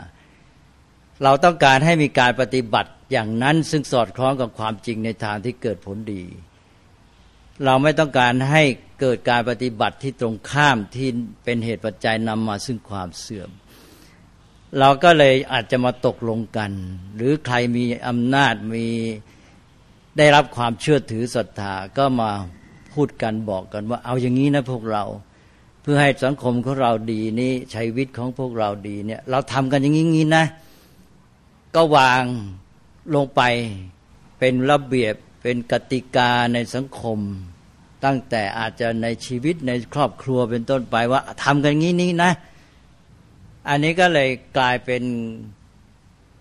[1.23, 6.23] เราต้องการให้มีการปฏิบัติอย่างนั้นซึ่งสอดคล้องกับความจริงในทางที่เกิดผลดี
[7.65, 8.63] เราไม่ต้องการให้
[9.01, 11.09] เกิดการปฏิบัติที่ตรงข้ามที่
[11.45, 13.51] เป็นเหตุปัจจัยนำมาซึ่งความเสื่อม
[14.79, 16.71] เราก็เลยอาจจะมาตกลงกัน
[17.17, 18.87] หรือใครมีอำนาจมี
[20.19, 22.31] ได้รับความเชื่อถือศรัทธาก็มา
[22.93, 25.05] พูดกันบอกกันว่า เอาอย่างนี้นะพวกเรา
[25.83, 30.45] เพื่อให้สังคมของเราดีนี้ชีวิตของพวกเราดีเนี่ย เราทำกันอย่างนี้นะ
[31.75, 32.25] ก็วาง
[33.15, 33.43] ลงไป
[34.39, 37.19] เป็นระเบียบเป็นกติกาในสังคม
[38.05, 42.33] ตั้งแต่อาจจะในชีวิตในครอบครัวเป็นต้นไปว่าทำกันงี้นี้นะ
[43.69, 45.05] อันนี้ก็เลยกลายเป็น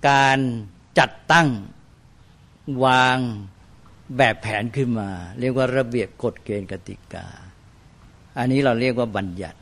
[0.09, 0.37] การ
[0.99, 1.47] จัดตั้ง
[2.85, 3.17] วาง
[4.17, 7.27] แบบแผนขึ้นมา เรียกว่าระเบียบกฎเกณฑ์กติกา
[8.37, 9.59] อันนี้เราเรียกว่าบัญญัติ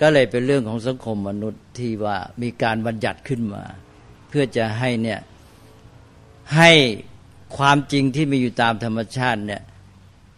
[0.00, 3.64] ก็เลยเป็นเรื่องของสังคมมนุษย์ที่ว่ามีการบัญญัติขึ้นมา
[4.28, 5.20] เพื่อจะให้เนี่ย
[6.56, 6.70] ให้
[7.56, 9.62] ความจริงที่มีอยู่ตามธรรมชาติเนี่ย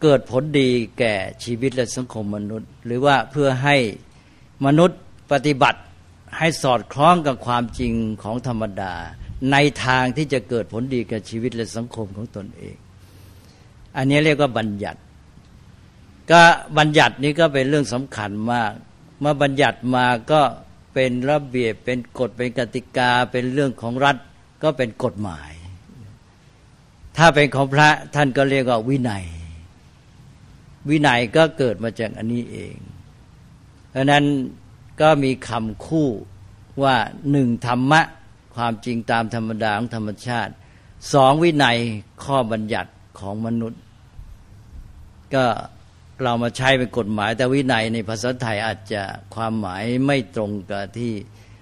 [0.03, 0.69] เกิดผลดี
[0.99, 3.77] แก่ชีวิตและสังคมมนุษย์ หรือว่าเพื่อให้
[4.67, 4.99] มนุษย์
[5.33, 5.81] ปฏิบัติ
[6.39, 8.95] ให้สอดคล้องกับความจริงของธรรมดา
[9.53, 12.77] ในทางที่จะเกิดผลดีกับชีวิตและสังคมของตนเอง
[13.97, 15.01] อันนี้เรียกว่าบัญญัติ
[16.31, 16.41] ก็
[16.79, 18.73] บัญญัตินี้ก็เป็นเรื่องสำคัญมาก
[19.21, 20.41] เมื่อบัญญัติมาก็
[20.95, 24.17] เป็นระเบียบเป็นกฎเป็นกติกาเป็นเรื่องของรัฐ
[24.63, 25.53] ก็เป็นกฎหมาย
[27.17, 29.25] ถ้าเป็นของพระท่านก็เรียกว่าวินัย
[30.89, 32.77] วินัยก็เกิดมาจากอันนี้เอง
[33.91, 34.25] เพราะนั้น
[35.01, 36.09] ก็มีคำคู่
[36.83, 36.97] ว่า
[37.31, 38.01] หนึ่งธรรมะ
[38.57, 40.53] ความจริงตามธรรมดาของธรรมชาติ
[41.13, 41.79] สองวินัย
[42.25, 43.81] ข้อบัญญัติของมนุษย์
[45.35, 45.45] ก็
[46.23, 49.03] เรามาใช้เป็นกฎหมาย แต่วินัยในภาษาไทยอาจจะ
[49.35, 51.13] ความหมายไม่ตรงกับที่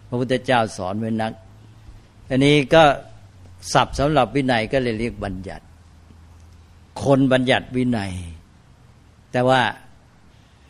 [0.08, 1.32] พระพุทธเจ้าสอนไว้นัก
[2.28, 2.82] อันนี้ก็
[3.72, 5.64] ศัพท์สำหรับวินัยก็เลยเรียกบัญญัติ
[7.02, 8.12] คนบัญญัติวินัย
[9.32, 9.60] แต่ว่า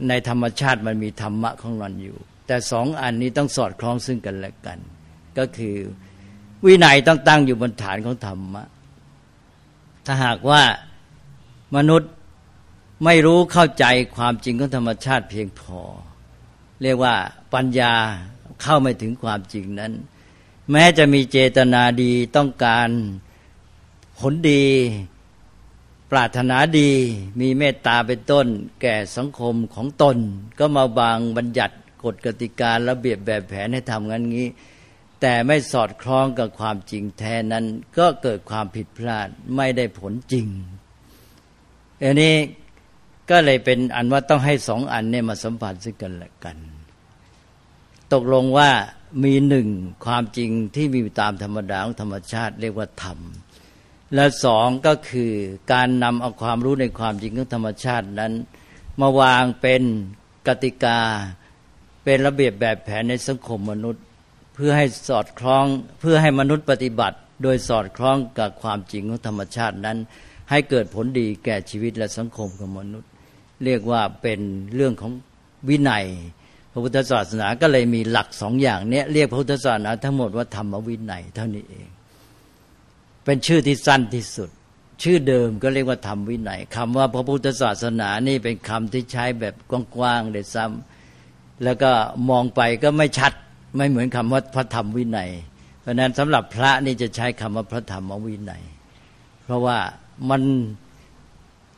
[0.09, 4.78] ในธรรมชาติมันมีธรรมะของมันอยู่ แต่สองอันนี้ต้องสอดคล้องซึ่งกันและกัน
[5.38, 5.76] ก็คือ
[6.64, 8.64] วินัยต้องตั้งอยู่บนฐานของธรรมะ
[10.07, 10.62] ถ้าหากว่า
[11.76, 12.11] มนุษย์
[13.04, 13.85] ไม่รู้เข้าใจ
[14.16, 15.80] ความจริงของธรรมชาติเพียงพอ
[16.83, 17.14] เรียกว่า
[17.54, 17.92] ปัญญา
[18.62, 19.92] เข้าไม่ถึงความจริงนั้น
[20.70, 22.88] แม้จะมีเจตนาดีต้องการ
[24.18, 24.64] ผลดี
[26.11, 26.90] ปรารถนาดี
[27.40, 28.46] มีเมตตาเป็นต้น
[28.80, 30.16] แก่สังคมของตน
[30.59, 31.74] ก็มาบางบัญญัติ
[32.05, 34.49] กฎกติการะเบียบแบบแผนให้ทำงั้นงี้
[35.21, 37.64] แต่ไม่สอดคล้องกับความจริงแท้นั้น
[37.99, 40.47] ก็เกิดความผิดพลาดไม่ได้ผลจริง
[42.03, 42.35] อันนี้
[43.31, 46.59] ก็เลยเป็นอันว่าต้องให้สองอันเนี่ยมาสัมผัสซึ่งกันและกัน
[48.12, 48.71] ตกลงว่า
[49.25, 49.69] มีหนึ่ง
[50.05, 53.19] ความจริงที่มีตามธรรมดาของธรรมชาติ เรียกว่าธรรม
[54.14, 55.33] และสองก็คือ
[55.73, 58.33] การนำเอาความรู้ในความจริงของธรรมชาตินั้น
[59.01, 59.83] มาวางเป็น
[60.47, 61.01] กติกา
[62.05, 64.03] เป็นระเบียบแบบแผนในสังคมมนุษย์
[64.55, 65.64] เพื่อให้สอดคล้อง
[66.01, 69.99] เพื่อให้มนุษย์ปฏิบัติ โดยสอดคล้องกับความจริงของธรรมชาตินั้น
[70.51, 73.11] ให้เกิดผลดีแก่ชีวิตและสังคมของมนุษย์
[73.64, 74.40] เรียกว่าเป็น
[74.75, 75.12] เรื่องของ
[75.69, 76.05] วินัย
[76.73, 81.88] พระพุทธศาสนาก็เลยมีหลักสองอย่างเนี้ยเรียกพระพุทธศาสนาทั้งหมดว่าธรรมวินัยเท่านี้เอง
[83.25, 84.51] เป็นชื่อที่สั้นที่สุด
[85.03, 89.55] ชื่อเดิมก็เรียกว่าธรรมวินัยคำว่าพระพุทธศาสนานี่เป็นคำที่ใช้แบบ
[89.97, 90.93] กว้างๆเลยซ้ำ
[91.64, 91.90] แล้วก็
[92.31, 93.33] มองไปก็ไม่ชัด
[93.77, 95.31] ไม่เหมือนคำว่าพระธรรมวินัย
[95.81, 98.62] เพราะนั้นสำหรับพระนี่จะใช้คำว่าพระธรรมวินัย
[99.45, 99.79] เพราะว่า
[100.31, 100.43] มัน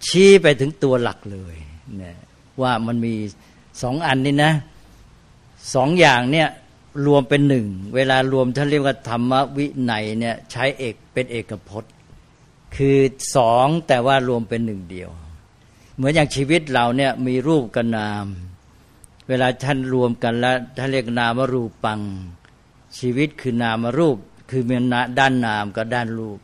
[0.06, 1.56] ชี้ไปถึงตัวหลักเลย
[2.02, 2.16] นะ
[2.62, 3.14] ว่ามันมี
[3.82, 4.52] สองอันนี่นะ
[5.74, 6.48] สองอย่างเนี่ย
[7.06, 11.92] รวมเป็นหนึ่ง เวลารวมท่านเรียกว่าธรรมวินัยเนี่ยใช้เอกเป็นเอกพจน์
[12.76, 12.98] คือ
[13.36, 15.10] สองแต่ว่ารวมเป็นหนึ่งเดียว
[15.96, 18.24] เหมือนอย่างชีวิตเราเนี่ยมีรูปกับนาม
[19.28, 22.00] เวลาท่านรวมกันแล้วท่านเรียกนามรูปัง
[22.98, 24.16] ชีวิตคือนามรูป
[24.50, 24.76] คือมี
[25.18, 26.38] ด้านนามกับด้านรูป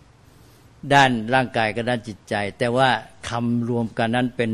[0.94, 2.88] ด้านร่างกายกับด้านจิตใจ แต่ว่า
[3.28, 4.52] คำรวมกันนั้นเป็น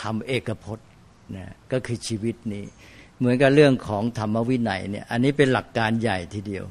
[0.00, 0.88] คำเอกพจน์
[1.36, 2.64] นะก็คือชีวิตนี้
[3.18, 6.64] เหมือนกับเรื่องของธรรมวินัยเนี่ย อันนี้เป็นหลักการใหญ่ทีเดียว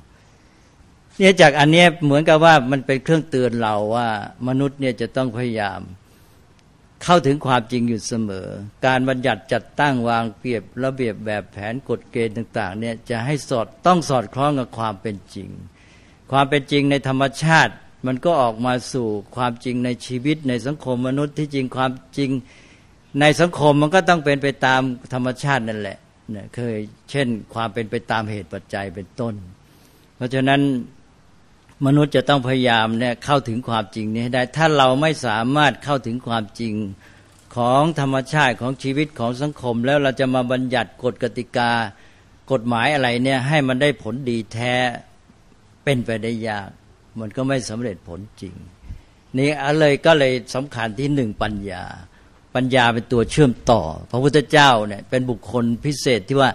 [1.18, 4.08] เนี่ยจากอันนี้เหมือนกับว่ามันเป็นเครื่องเตือนเราว่า
[4.48, 5.80] มนุษย์เนี่ยจะต้องพยายาม
[7.04, 8.48] เข้าถึงความจริงอยู่เสมอ
[8.86, 15.50] การบัญญัติจัดตั้งวางเปรียบระเบียบแบบแผนกฎเกณฑ์ต่าง ๆ เนี่ยจะให้สอดต้องสอดคล้องกับความเป็นจริง
[16.32, 17.74] ความเป็นจริงในธรรมชาติ
[18.06, 22.30] มันก็ออกมาสู่ความจริงในชีวิตในสังคมมนุษย์ที่จริงความจริง
[23.20, 24.82] ในสังคมมันก็ต้องเป็นไปตาม
[25.14, 25.98] ธรรมชาตินั่นแหละ
[26.32, 26.78] เนี่ยเคย
[27.12, 29.36] เช่น ความเป็นไปตามเหตุปัจจัยเป็นต้น
[30.16, 30.62] เพราะฉะนั้น
[31.86, 36.74] มนุษย์จะต้องพยายามเนี่ยเข้าถึงความจริงนี้ให้ได้ ถ้าเราไม่สามารถเข้าถึงความจริง
[37.56, 41.72] ของธรรมชาติของชีวิตของสังคม แล้วเราจะมาบัญญัติกฎกติกา
[42.52, 44.74] กฎหมายอะไรเนี่ยให้มันได้ผลดีแท้
[45.84, 46.70] เป็นไปได้ยาก
[47.20, 48.54] มันก็ไม่สำเร็จผลจริง
[49.38, 51.84] นี่อะไรก็เลยสำคัญที่หนึ่งปัญญา
[52.56, 56.52] ปัญญาเป็นตัวเชื่อมต่อ พระพุทธเจ้าเนี่ยเป็นบุคคลพิเศษที่ว่า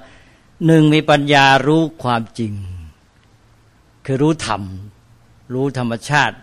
[0.67, 2.53] หนึ่งมีปัญญารู้ความจริง
[4.05, 4.63] คือรู้ธรรม
[5.53, 6.37] รู้ธรรมชาติ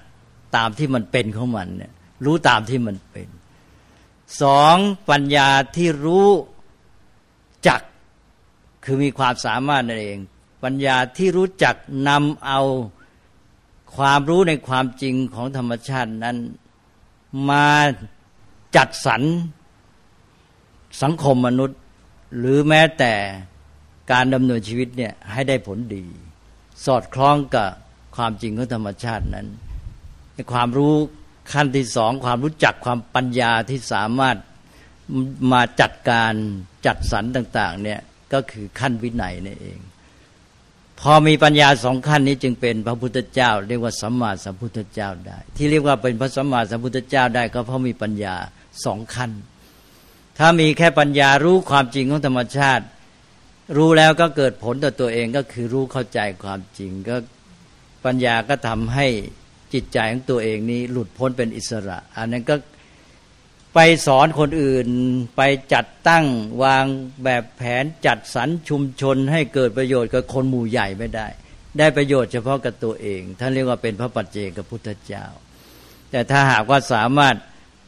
[0.55, 1.93] ตามที่มันเป็นของมันเนี่ย
[2.25, 3.27] รู้ตามที่มันเป็น
[4.41, 4.77] สอง
[5.09, 6.29] ปัญญาที่รู้
[7.67, 7.81] จัก
[8.83, 10.19] คือมีความสามารถนั่นเอง
[10.63, 11.75] ปัญญาที่รู้จัก
[12.07, 12.61] นำเอา
[13.95, 16.37] ความรู้ในความจริงของธรรมชาตินั้น
[17.49, 17.67] มา
[18.75, 19.21] จัดสรร
[21.01, 21.79] สังคมมนุษย์
[22.37, 23.13] หรือแม้แต่
[24.11, 26.05] การดำเนินชีวิตเนี่ยให้ได้ผลดี
[26.85, 27.69] สอดคล้องกับ
[28.15, 29.47] ความจริงของธรรมชาตินั้น
[30.53, 30.93] ความรู้
[31.53, 34.37] ขั้นที่สองความรู้จักความปัญญาที่สามารถ
[35.51, 36.33] มาจัดการ
[36.85, 38.01] จัดสรรต่าง ๆ เนี่ย
[38.33, 39.79] ก็คือขั้นวินัยนี่เอง
[41.01, 48.35] พอมีปัญญาสองขั้นนี้จึงเป็นพระพุทธเจ้า เรียกว่าสัมมาสัมพุทธเจ้าได้ ที่เรียกว่าเป็นพระสัมมาสัมพุทธเจ้าได้ ก็เพราะมีปัญญา
[48.85, 49.31] สองขั้น
[50.37, 52.85] ถ้ามีแค่ปัญญารู้ความจริงของธรรมชาติ
[53.77, 57.15] รู้แล้วก็เกิดผลต่อตัวเองก็คือรู้เข้าใจความจริงก็
[58.05, 59.07] ปัญญาก็ทำให้
[59.73, 62.55] จิตใจของตัวเองนี้หลุดพ้นเป็นอิสระ อันนั้นก็
[63.75, 64.87] ไปสอนคนอื่น
[65.37, 65.41] ไป
[65.73, 66.25] จัดตั้ง
[66.63, 66.85] วาง
[67.23, 71.27] แบบแผนจัดสรรชุมชนให้เกิดประโยชน์กับคนหมู่ใหญ่ไม่ได้
[71.79, 75.25] ได้ประโยชน์เฉพาะกับตัวเองท่านเรียกว่าเป็นพระปัจเจกพุทธเจ้า
[76.11, 77.35] แต่ถ้าหากว่าสามารถ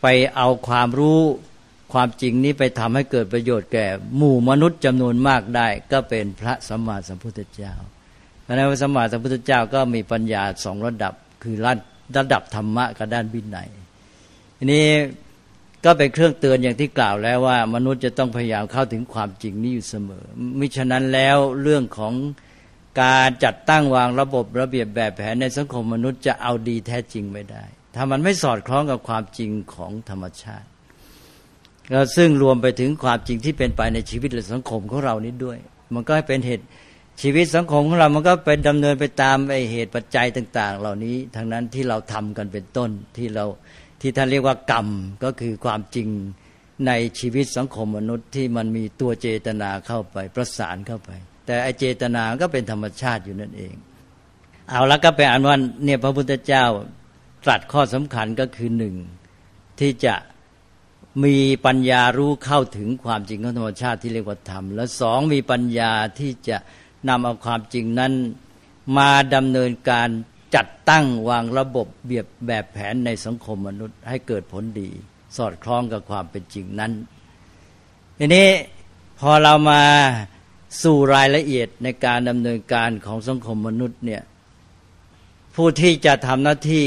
[0.02, 1.22] ไปเอาความรู้
[1.94, 7.74] ความจริงนี้ไปทำให้เกิดประโยชน์แก่หมู่มนุษย์จำนวนมากได้ ก็เป็นพระสัมมาสัมพุทธเจ้า
[8.48, 11.56] พระนพระสมมาสัมพุทธเจ้าก็มีปัญญาสองระดับคือ
[12.18, 13.70] ระดับธรรมะกับด้านวินัย
[14.58, 14.86] ทีนี้
[15.86, 20.26] ก็เป็นเครื่องเตือนอย่างที่กล่าวแล้วว่า มนุษย์จะต้องพยายามเข้าถึงความจริงนี้อยู่เสมอ
[20.60, 22.14] มิฉะนั้นแล้วเรื่องของ
[23.02, 27.64] การจัดตั้งวางระบบระเบียบแบบแผนในสังคมมนุษย์จะเอาดีแท้จริงไม่ได้
[27.96, 30.68] ถ้ามันไม่สอดคล้องกับความจริงของธรรมชาติ
[31.92, 35.58] แล้วซึ่งรวมไปถึงความจริงที่เป็นไปในชีวิตและสังคมของเรานี้ด้วย
[35.94, 36.66] มันก็เป็นเหตุ
[37.22, 43.46] ชีวิตสังคมของเรามันก็ไปดำเนินไปตามไอเหตุปัจจัยต่าง ๆ เหล่านี้ทั้งนั้นที่เราทำกันเป็นต้นที่เรา
[44.02, 44.88] ที่ท่านเรียกว่ากรรม
[45.24, 46.10] ก็คือความจริง
[46.88, 51.12] ในชีวิตสังคมมนุษย์ที่มันมีตัวเจตนาเข้าไปประสานเข้าไป
[51.46, 53.76] แต่ไอเจตนาก็เป็นธรรมชาติอยู่นั่นเอง
[54.70, 56.66] เอาแล้วก็เป็นอันว่าเนี่ยพระพุทธเจ้า
[57.46, 58.96] ตรัสข้อสำคัญก็คือหนึ่ง
[59.80, 60.16] ที่จะ
[61.24, 66.58] มีปัญญารู้เข้าถึงความจริงของธรรมชาติที่เรียกว่าธรรม และสองมีปัญญาที่จะ
[67.08, 68.14] นำเอาความจริงนั้น
[68.98, 70.10] มาดำเนินการ
[70.56, 74.90] จัดตั้งวางระบบเบียบแบบแผนในสังคมมนุษย์ให้เกิดผลดี
[75.38, 76.92] สอดคล้องกับความเป็นจริงนั้น
[78.18, 78.50] ทีนี้
[79.20, 79.82] พอเรามา
[80.84, 84.24] สู่รายละเอียดในการดำเนินการของสังคมมนุษย์เนี่ย
[85.56, 86.86] ผู้ที่จะทำหน้าที่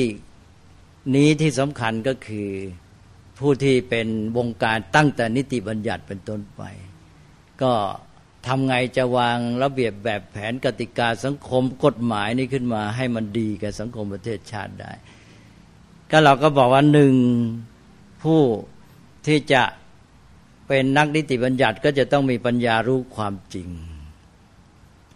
[1.14, 2.48] นี้ที่สำคัญก็คือ
[3.38, 6.62] ผู้ที่เป็นวงการตั้งแต่นิติบัญญัติเป็นต้นไป
[7.62, 7.72] ก็
[8.46, 14.92] ทำไงจะวางระเบียบแบบแผนกติกาสังคมกฎหมายนี้ขึ้นมาให้มันดีกับสังคมประเทศชาติได้
[16.10, 17.14] ก็เราก็บอกว่าหนึ่ง
[18.22, 18.40] ผู้
[19.26, 19.62] ที่จะ
[20.66, 23.68] เป็นนักนิติบัญญัติก็จะต้องมีปัญญารู้ความจริง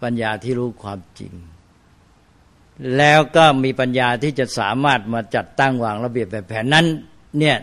[0.02, 1.32] ปัญญาที่รู้ความจริง
[2.96, 6.87] แล้วก็มีปัญญาที่จะสามารถมาจัดตั้งวางระเบียบแบบแผนนั้น
[7.38, 7.56] เนี่ย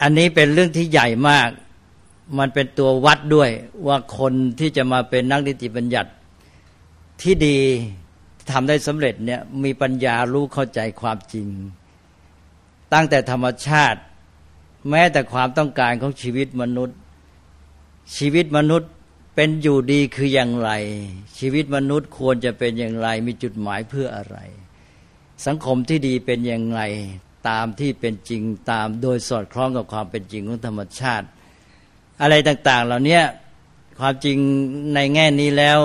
[0.00, 1.48] อันนี้เป็นเรื่องที่ใหญ่มาก
[2.38, 3.50] มันเป็นตัววัดด้วย
[3.86, 6.10] ว่าคนที่จะมาเป็นนักนิติบัญญัติ
[7.22, 7.58] ที่ดี
[8.50, 11.46] ทำได้สำเร็จเนี่ยมีปัญญารู้เข้าใจความจริง
[12.92, 14.00] ตั้งแต่ธรรมชาติ
[14.90, 16.96] แม้แต่ความต้องการของชีวิตมนุษย์
[18.16, 18.90] ชีวิตมนุษย์
[19.34, 20.70] เป็นอยู่ดีคืออย่างไร
[21.38, 24.36] ชีวิตมนุษย์ควรจะเป็นอย่างไร มีจุดหมายเพื่ออะไร
[25.46, 26.82] สังคมที่ดีเป็นอย่างไร
[27.48, 31.26] ตามที่เป็นจริงตามโดยสอดคล้องกับความเป็นจริงของธรรมชาติ
[32.20, 33.20] อะไรต่าง ๆ เหล่านี้
[33.98, 34.38] ความจริง
[34.94, 35.80] ในแง่นี้แล้ว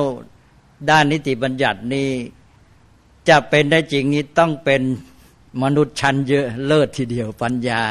[0.90, 2.10] ด้านนิติบัญญัตินี้
[3.30, 4.82] จะเป็นได้จริงนี้ต้องเป็น
[5.64, 7.82] มนุษย์ชั้นเยอะเลิศทีเดียวปัญญา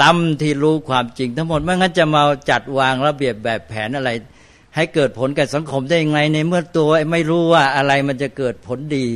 [0.00, 4.10] ล้ำที่รู้ความจริง ทั้งหมดไม่งั้นจะมาจัดวางระเบียบแบบแผนอะไร
[4.76, 9.06] ให้เกิดผลกับสังคมได้ยังไงในเมื่อตัวไม่รู้ว่าอะไรมันจะเกิดผลดี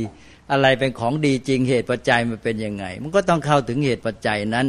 [0.51, 4.67] อะไรเป็นของดีจริงเหตุปัจจัยมันเป็นยังไง มันก็ต้องเข้าถึงเหตุปัจจัยนั้น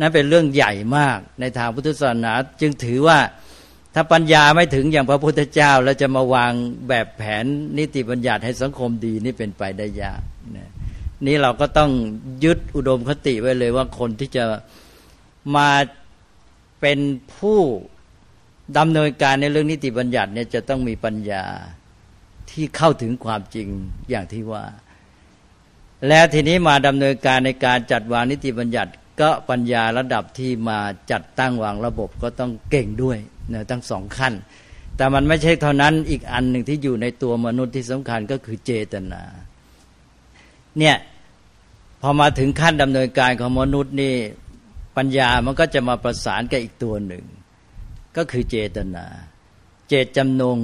[0.00, 3.18] นั่นเป็นเรื่องใหญ่มากในทางพุทธศาสนาจึงถือว่า
[3.94, 6.52] ถ้าปัญญาไม่ถึงอย่างพระพุทธเจ้า แล้วจะมาวาง
[6.88, 7.44] แบบแผน
[7.78, 10.22] นิติบัญญัติให้สังคมดีนี่เป็นไปได้ยาก
[11.26, 11.90] นี่เราก็ต้อง
[12.44, 14.44] ยึดอุดมคติไว้เลยว่าคนที่จะ
[15.56, 15.70] มา
[16.80, 16.98] เป็น
[17.36, 17.60] ผู้
[18.78, 21.44] ดำเนินการในเรื่องนิติบัญญัติเนี่ยจะต้องมีปัญญา
[22.50, 23.68] ที่เข้าถึงความจริง
[24.10, 24.64] อย่างที่ว่า
[26.08, 30.78] แล้วทีนี้มาดำเนินการในการจัดวางนิติบัญญัติ ก็ปัญญาระดับที่มา
[31.10, 33.18] จัดตั้งวางระบบก็ต้องเก่งด้วย
[33.50, 34.34] เนี่ยทั้งสองขั้น
[34.96, 39.22] แต่มันไม่ใช่เท่านั้นอีกอันหนึ่งที่อยู่ในตัวมนุษย์ที่สำคัญก็คือเจตนา
[40.78, 40.96] เนี่ย
[42.00, 44.14] พอมาถึงขั้นดำเนินการของมนุษย์นี่
[44.96, 47.24] ปัญญามันก็จะมาประสานกับอีกตัวหนึ่ง
[48.16, 49.06] ก็คือเจตนา
[49.88, 50.58] เจตจำนง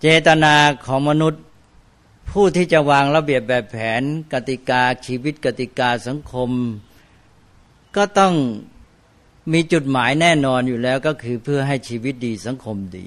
[0.00, 0.54] เจตนา
[0.86, 1.42] ของมนุษย์
[2.30, 4.02] ผู้ที่จะวางระเบียบแบบแผน
[4.32, 6.50] กติกาชีวิตกติกาสังคม
[7.96, 8.34] ก็ต้อง
[9.52, 13.06] มีจุดหมายแน่นอนอยู่แล้วก็คือเพื่อให้ชีวิตดีสังคมดี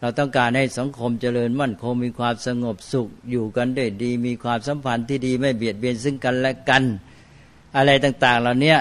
[0.00, 6.82] เราต้องการให้สังคมเจริญมั่นคงมีความสงบสุขอยู่กันได้ดี มีความสัมพันธ์ที่ดีไม่เบียดเบียนซึ่งกันและกัน
[7.76, 8.76] อะไรต่าง ๆ เหล่านี้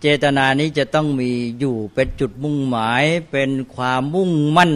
[0.00, 4.72] เจตนานี้จะต้องมีอยู่เป็นจุดมุ่งหมาย เป็นความมุ่งมั่น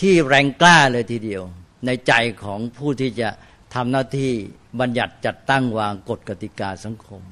[0.00, 1.42] ที่แรงกล้าเลยทีเดียว
[1.86, 3.28] ในใจของผู้ที่จะ
[3.74, 4.32] ทำหน้าที่
[4.80, 7.22] บัญญัติจัดตั้งวางกฎกติกาสังคม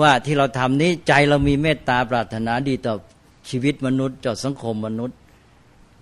[0.00, 2.94] ว่าที่เราทำนี้ใจเรามีเมตตาปรารถนาดีต่อ
[3.48, 5.18] ชีวิตมนุษย์ต่อสังคมมนุษย์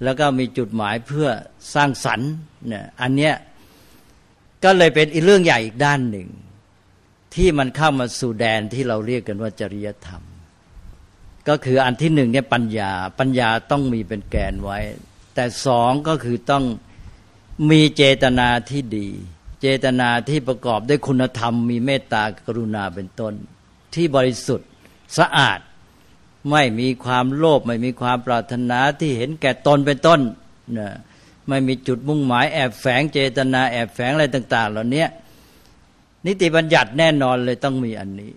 [0.04, 1.28] แล้วก็มีจุดหมายเพื่อ
[1.74, 2.30] สร้างสรรค์
[2.68, 3.34] เนี่ยอันเนี้ย
[4.64, 6.28] ก็เลยเป็นอีกเรื่องใหญ่อีกด้านหนึ่ง
[7.34, 10.22] ที่มันเข้ามาสู่แดนที่เราเรียกกันว่าจริยธรรม
[11.48, 14.78] ก็คืออันที่หนึ่งเนี่ยปัญญาปัญญาต้องมีเป็นแกนไว้
[15.34, 16.64] แต่สองก็คือต้อง
[17.70, 19.08] มีเจตนาที่ดี
[19.60, 23.34] เจตนาที่ประกอบด้วยคุณธรรม มีเมตตากรุณาเป็นต้น
[23.94, 24.68] ที่บริสุทธิ์
[25.18, 25.58] สะอาด
[26.50, 30.20] ไม่มีความโลภไม่มีความปรารถนาที่เห็นแก่ตนเป็นต้น
[30.78, 30.90] นะ
[31.48, 35.04] ไม่มีจุดมุ่งหมายแอบแฝงเจตนาแอบแฝงอะไรต่าง ๆ เหล่านี้
[36.26, 38.32] นิติบัญญัติแน่นอนเลยต้องมีอันนี้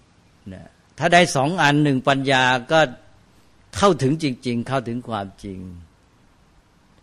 [0.53, 0.63] นะ
[0.97, 2.79] ถ้าได้สองอันหนึ่งปัญญาก็
[3.77, 5.59] เข้าถึงจริง ๆ เข้าถึงความจริง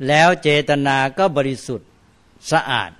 [0.08, 1.88] แล้วเจตนาก็บริสุทธิ์
[2.52, 2.90] สะอาด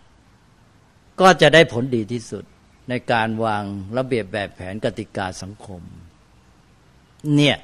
[1.20, 2.44] ก็จะได้ผลดีที่สุด
[2.88, 3.64] ในการวาง
[3.96, 5.82] ระเบียบแบบแผนกติกาสังคม
[7.36, 7.56] เนี่ย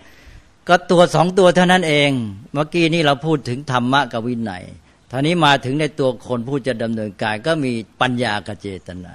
[0.69, 2.11] ก็ตัวสองตัวเท่านั้นเอง
[2.53, 4.65] เมื่อกี้นี้เราพูดถึงธรรมะกับวินัย
[5.11, 9.15] ท่านี้มาถึงในตัวคนผู้จะดำเนินการก็มีปัญญากับเจตนา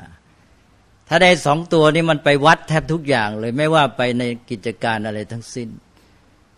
[1.07, 5.69] ถ้าได้สองตัวนี้มันไปวัดแทบทุกอย่างเลยไม่ว่าไปในกิจการอะไรทั้งสิ้น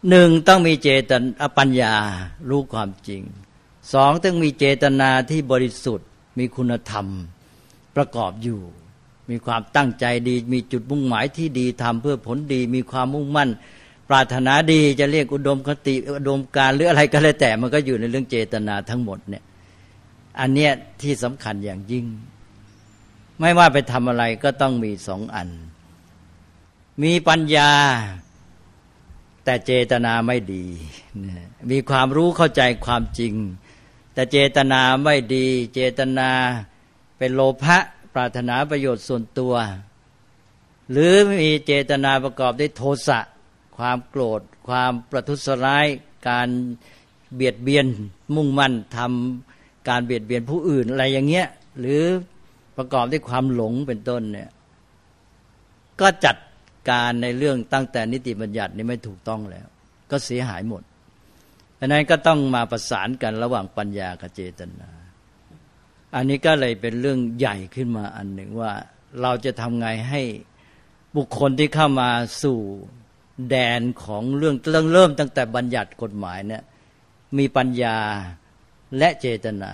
[0.10, 1.96] หนึ่งต้องมีเจตนาปัญญา
[2.50, 3.22] รู้ความจริง
[3.94, 6.08] สองต้องมีเจตนาที่บริสุทธิ์
[6.38, 7.08] มีคุณธรรม
[7.96, 8.62] ประกอบอยู่
[9.30, 13.50] มีความตั้งใจดี มีจุดมุ่งหมายที่ดีทำเพื่อผลดี มีความมุ่งมั่น
[14.10, 19.44] ปรารถนาดีจะเรียกอุดมคติอุดมการหรืออะไรก็แล้วแต่มันก็อยู่ในเรื่องเจตนาทั้งหมดเนี่ย
[20.40, 22.06] อันเนี้ยที่สำคัญอย่างยิ่ง
[23.40, 25.50] ไม่ว่าไปทำอะไรก็ต้องมีสองอัน
[27.04, 27.72] มีปัญญา
[29.44, 30.66] แต่เจตนาไม่ดี
[31.72, 33.34] มีความรู้เข้าใจความจริง
[34.14, 36.30] แต่เจตนาไม่ดี เจตนา
[37.18, 37.78] เป็นโลภะ
[38.18, 39.54] ปรารถนาประโยชน์ส่วนตัว
[40.92, 43.20] หรือมีเจตนาประกอบด้วยโทสะ
[43.78, 45.86] ความโกรธ ความประทุษร้าย
[46.30, 46.48] การ
[47.36, 47.86] เบียดเบียน
[48.36, 51.48] มุ่งมั่นทำการเบียดเบียนผู้อื่นอะไรอย่างเงี้ย
[51.80, 52.04] หรือ
[52.78, 54.50] ประกอบด้วยความหลงเป็นต้นเนี่ย
[56.02, 56.38] ก็จัด
[56.90, 59.68] การในเรื่องตั้งแต่นิติบัญญัตินี่ไม่ถูกต้องแล้ว
[60.12, 60.84] ก็เสียหายหมด
[61.80, 64.90] ดังนั้นก็ต้องมาประสานกันระหว่างปัญญากับเจตนา
[66.16, 68.72] อันนี้ก็เลยเป็นเรื่องใหญ่ขึ้นมาอันหนึ่งว่า
[69.22, 70.22] เราจะทำไงให้
[71.16, 72.10] บุคคลที่เข้ามา
[72.44, 72.60] สู่
[73.50, 76.64] แดนของเรื่องเริ่มเริ่มตั้งแต่บัญญัติกฎหมายเนี่ย
[77.38, 77.98] มีปัญญา
[78.98, 79.72] และเจตนา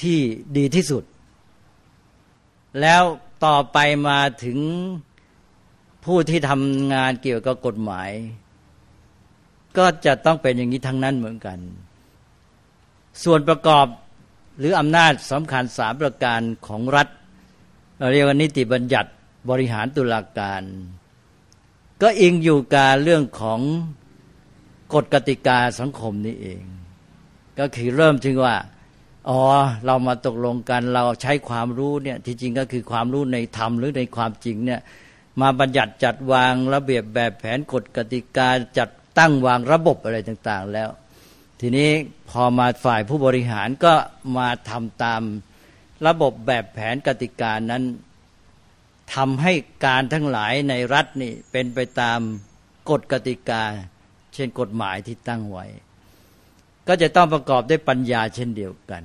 [0.00, 0.18] ที่
[0.56, 1.04] ดีที่สุด
[2.80, 3.02] แล้ว
[3.44, 4.58] ต่อไปมาถึง
[6.04, 8.10] ผู้ที่ทำงานเกี่ยวกับกฎหมาย
[9.78, 11.58] ก็จะต้องเป็นอย่างนี้ทั้งนั้นเหมือนกัน
[13.24, 13.86] ส่วนประกอบ
[14.58, 17.08] หรืออำนาจสำคัญสามประการของรัฐ
[17.98, 19.10] เราเรียกว่านิติบัญญัติ
[19.50, 20.62] บริหารตุลาการ
[22.02, 23.60] ก็อิงอยู่กับเรื่องของ
[24.94, 26.62] กฎกติกาสังคมนี้เอง
[27.58, 28.56] ก็คือเริ่มถึงว่า
[29.28, 29.40] อ๋อ
[29.86, 34.80] เรามาตกลงกันเราใช้ความรู้เนี่ยที่จริงก็คือความรู้ในธรรมหรือในความจริงเนี่ย
[35.40, 38.88] มาบัญญัติจัดวางระเบียบแบบแผนกฎกติกาจัด
[39.18, 40.88] ตั้งวางระบบอะไรต่าง ๆ แล้ว
[41.64, 41.90] ทีนี้
[42.30, 43.94] พอมาฝ่ายผู้บริหารก็
[44.38, 45.22] มาทำตาม
[46.06, 47.82] ระบบแบบแผนกติกานั้น
[49.14, 49.52] ทำให้
[49.84, 52.18] การทั้งหลายในรัฐนี่เป็นไปตาม
[52.90, 53.62] กฎกติกา
[54.34, 55.66] เช่นกฎหมายที่ตั้งไว้
[56.88, 59.02] ก็จะต้องประกอบด้วยปัญญาเช่นเดียวกัน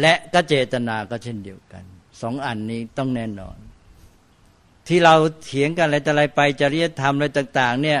[0.00, 1.84] และก็เจตนาก็เช่นเดียวกัน
[2.20, 3.58] สองอันนี้ต้องแน่นอน
[4.86, 8.00] ที่เราเถียงกันอะไรแต่อะไรไปจริยธรรมอะไรต่าง ๆ เนี่ย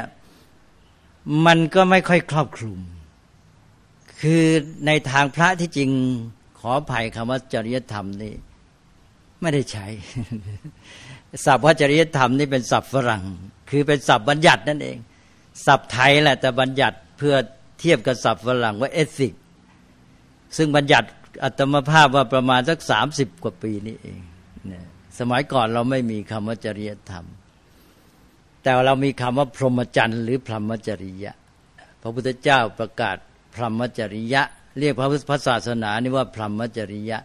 [1.46, 2.80] มันก็ไม่ค่อยครอบคลุม
[4.20, 4.42] คือ
[4.86, 5.90] ในทางพระที่จริง
[6.58, 8.34] ขออภัยคำว่าจริยธรรมนี่
[9.40, 9.86] ไม่ได้ใช้
[11.44, 13.24] ศัพท์ว่าจริยธรรมนี่เป็นศัพท์ฝรั่ง
[13.70, 14.98] คือเป็นศัพท์บัญญัตินั่นเอง
[15.66, 17.34] ศัพท์ไทยแหละแต่บัญญัติเพื่อ
[17.80, 19.32] เทียบกับศัพท์ฝรั่งว่าเอสิก
[20.56, 21.08] ซึ่งบัญญัติ
[21.44, 24.20] อัตมภาพว่าประมาณสักสามสิบกว่าปีนี้เอง
[25.18, 27.24] สมัยก่อนเราไม่มีคำว่าจริยธรรม
[28.62, 31.34] แต่เรามีคำว่าพรหมจรรย์หรือพรหมจริยะ
[32.02, 33.16] พระพุทธเจ้าประกาศ
[33.54, 34.42] พรหมจริยะ
[34.78, 37.18] เรียกพระพุทธศาสนานี่ว่าพรหมจริยะ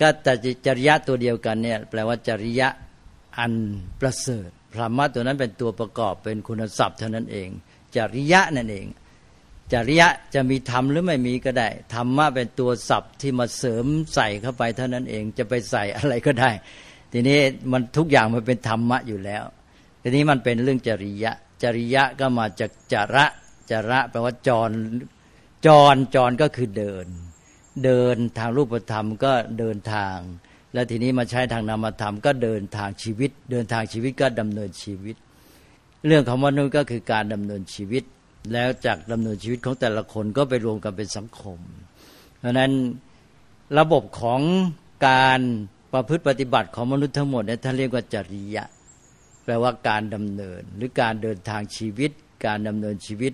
[0.00, 0.32] ก็แต่
[0.66, 2.68] จริยะตัวเดียวกันเนี่ยแปลว่าจริยะ
[3.38, 3.52] อัน
[4.00, 7.48] ประเสริฐพรหมะตัวนั้นเป็นตัวประกอบเป็นคุณศัพท์เท่านั้นเอง
[7.96, 8.86] จริยะนั่นเอง
[9.72, 16.50] จริยะจะมีธรรมหรือไม่มีก็ได้ธรรมะเป็นตัวศัพท์ที่มาเสริมใส่เข้าไปเท่านั้นเองจะไปใส่อะไรก็ได้
[17.12, 17.38] ทีนี้
[17.72, 19.44] มันทุกอย่างมันเป็นธรรมะอยู่แล้ว
[20.02, 23.26] ทีนี้มันเป็นเรื่องจริยะ จริยะก็มาจากจระ
[23.70, 24.70] จระแปลว่าจร
[25.66, 27.06] จรจรก็คือเดิน
[27.84, 30.16] เดินทางรูปธรรมก็เดินทาง
[30.72, 35.16] แล้วทีนี้มาใช้ทางนามธรรมก็เดินทางชีวิต เดินทางชีวิตก็ดำเนินชีวิต
[36.06, 38.04] เรื่องของมนุษย์ก็คือการดำเนินชีวิต
[38.52, 41.58] แล้วจากดำเนินชีวิตของแต่ละคนก็ไปรวมกันเป็นสังคม
[42.38, 42.72] เพราะนั้น
[43.78, 44.40] ระบบของ
[45.08, 45.40] การ
[45.92, 48.64] ประพฤติปฏิบัติของมนุษย์ทั้งหมดเนี่ยท่านเรียกว่าจริยะ
[49.44, 52.10] แปลว่าการดำเนิน หรือการเดินทางชีวิต
[52.46, 53.32] การดำเนินชีวิต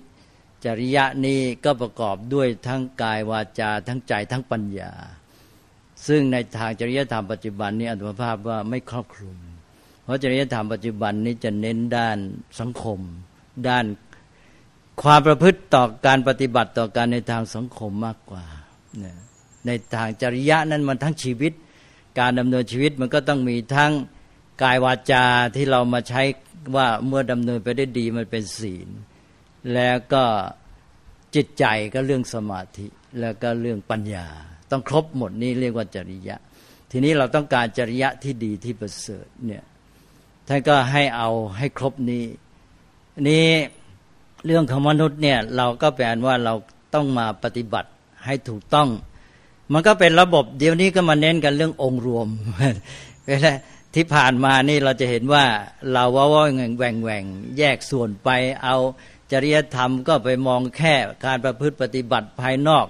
[0.64, 4.92] จริยะนี้ก็ประกอบด้วยทั้งกายวาจาทั้งใจทั้งปัญญา
[6.06, 9.36] ซึ่งในทางจริยธรรมปัจจุบันนี้อัตมภาพว่าไม่ครอบคลุม
[10.02, 12.18] เพราะจริยธรรมปัจจุบันนี้จะเน้นด้าน
[12.60, 13.00] สังคม
[13.68, 13.84] ด้าน
[15.02, 18.44] ความประพฤติต่อการปฏิบัติต่อการในทางสังคมมากกว่า
[19.66, 21.52] ในทางจริยะนั้นมันทั้งชีวิต
[22.18, 23.92] การดำเนินชีวิตมันก็ต้องมีทั้ง
[24.62, 25.24] กายวาจา
[25.56, 26.22] ที่เรามาใช้
[26.76, 28.88] ว่าเมื่อดำเนินไปได้ดีมันเป็นศีล
[29.74, 30.24] แล้วก็
[31.34, 32.86] จิตใจก็เรื่องสมาธิ
[33.20, 34.26] แล้วก็เรื่องปัญญา
[34.70, 36.36] ต้องครบหมดนี้เรียกว่าจริยะ
[36.90, 39.64] ทีนี้เราต้องการจริยะที่ดีที่ประเสริฐเนี่ย
[40.48, 42.24] ท่านก็ให้เอาให้ครบนี้
[43.28, 43.46] นี้
[44.46, 46.54] เรื่องของมนุษย์เนี่ยเราก็แปลว่าเรา
[46.94, 47.90] ต้องมาปฏิบัติ
[48.24, 48.88] ให้ถูกต้อง
[49.72, 52.28] มันก็เป็นระบบเดี๋ยวนี้ก็มาเน้นกันเรื่ององค์รวม
[53.26, 53.52] เวลา
[53.94, 55.44] ที่ผ่านมานี่เราจะเห็นว่า
[55.92, 56.42] เราว่าว่า
[56.76, 57.24] แหว่งแหว่ง
[57.58, 58.28] แยกส่วนไป
[58.62, 58.76] เอา
[59.32, 62.86] จริยธรรมก็ไปมองแค่การประพฤติปฏิบัติภายนอก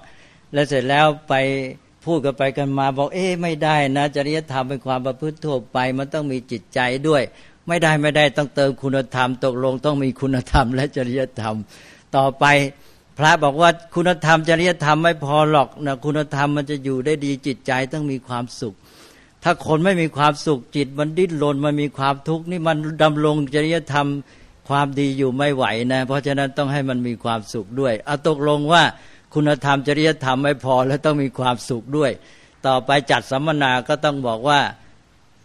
[0.53, 1.35] และเสร็จแล้วไป
[2.05, 7.23] พูดกันไปกันมาบอกเอ๊ะไม่ได้นะ จริยธรรมเป็นความประพฤติทั่วไป มันต้องมีจิตใจด้วย
[7.69, 11.57] ไม่ได้ไม่ได้ต้องเติมคุณธรรม ตกลงต้องมีคุณธรรม และจริยธรรม
[12.17, 12.45] ต่อไป
[13.19, 18.75] พระบอกว่าคุณธรรมจริยธรรมไม่พอหรอกนะคุณธรรมมันจะอยู่ได้ดีจิตใจต้องมีความสุข
[19.43, 24.07] ถ้าคนไม่มีความสุขจิตมันดิ้นรนมันมีความทุกข์นี่มันดำรงจริยธรรม
[24.69, 28.83] ความดีอยู่ไม่ไหวนะ เพราะฉะนั้นต้องให้มันมีความสุขด้วยเอาตกลงว่า
[29.35, 32.11] คุณธรรมจริยธรรมไม่พอแล้วต้องมีความสุขด้วย
[32.67, 34.61] ต่อไปจัดสัมมนาก็ต้องบอกว่า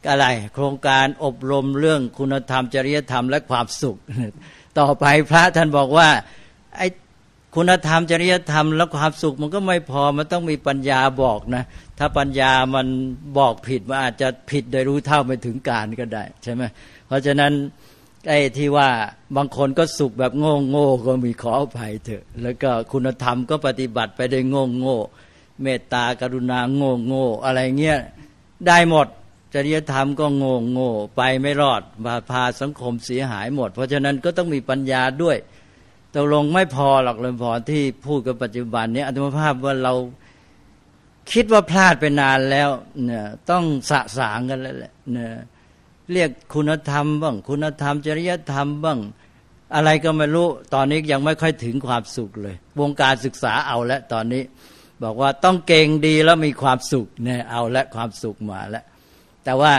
[0.09, 3.97] อะไร โครงการอบรมเรื่องคุณธรรมจริยธรรมและความสุข
[4.79, 6.07] ต่อไปพระท่านบอกว่า
[6.77, 6.87] ไอ้
[7.55, 11.63] คุณธรรมจริยธรรมและความสุขมันก็ไม่พอมันต้องมีปัญญาบอกนะ
[11.99, 12.87] ถ้าปัญญามัน
[13.37, 16.63] บอกผิดมันอาจจะผิดโดยรู้เท่าไม่ถึงการก็ได้ใช่ไหม
[17.07, 17.51] เพราะฉะนั้น
[18.27, 18.89] ไอ้ที่ว่า
[19.35, 24.97] บางคนก็สุขแบบโง่โง่ก็มีขออภัยเถอะ แล้วก็คุณธรรมก็ปฏิบัติไปได้โง่โง่
[25.61, 27.99] เมตตากรุณาโง่โง่อะไรเงี้ย
[28.67, 29.07] ได้หมด
[29.53, 35.37] จริยธรรมก็โง่โง่ไปไม่รอดพาพาสังคมเสียหายหมด เพราะฉะนั้นก็ต้องมีปัญญาด้วย
[36.13, 39.93] ตกลงไม่พอหรอกเลยพอที่พูดกับปัจจุบันนี้อัตมภาพว่าเรา
[41.31, 42.69] คิดว่าพลาดไปนานแล้ว
[43.05, 45.33] เนี่ยต้องสะสางกันแล้วแหละเนี่ย
[46.11, 48.99] เรียกคุณธรรมบ้างคุณธรรมจริยธรรมบ้าง
[49.75, 54.43] อะไรก็ไม่รู้ ตอนนี้ยังไม่ค่อยถึงความสุขเลย วงการศึกษาเอาแล้วตอนนี้
[55.03, 58.85] บอกว่าต้องเก่งดีแล้วมีความสุขเนี่ยเอาและความสุขมาแล้ว
[59.43, 59.73] แต่ว่า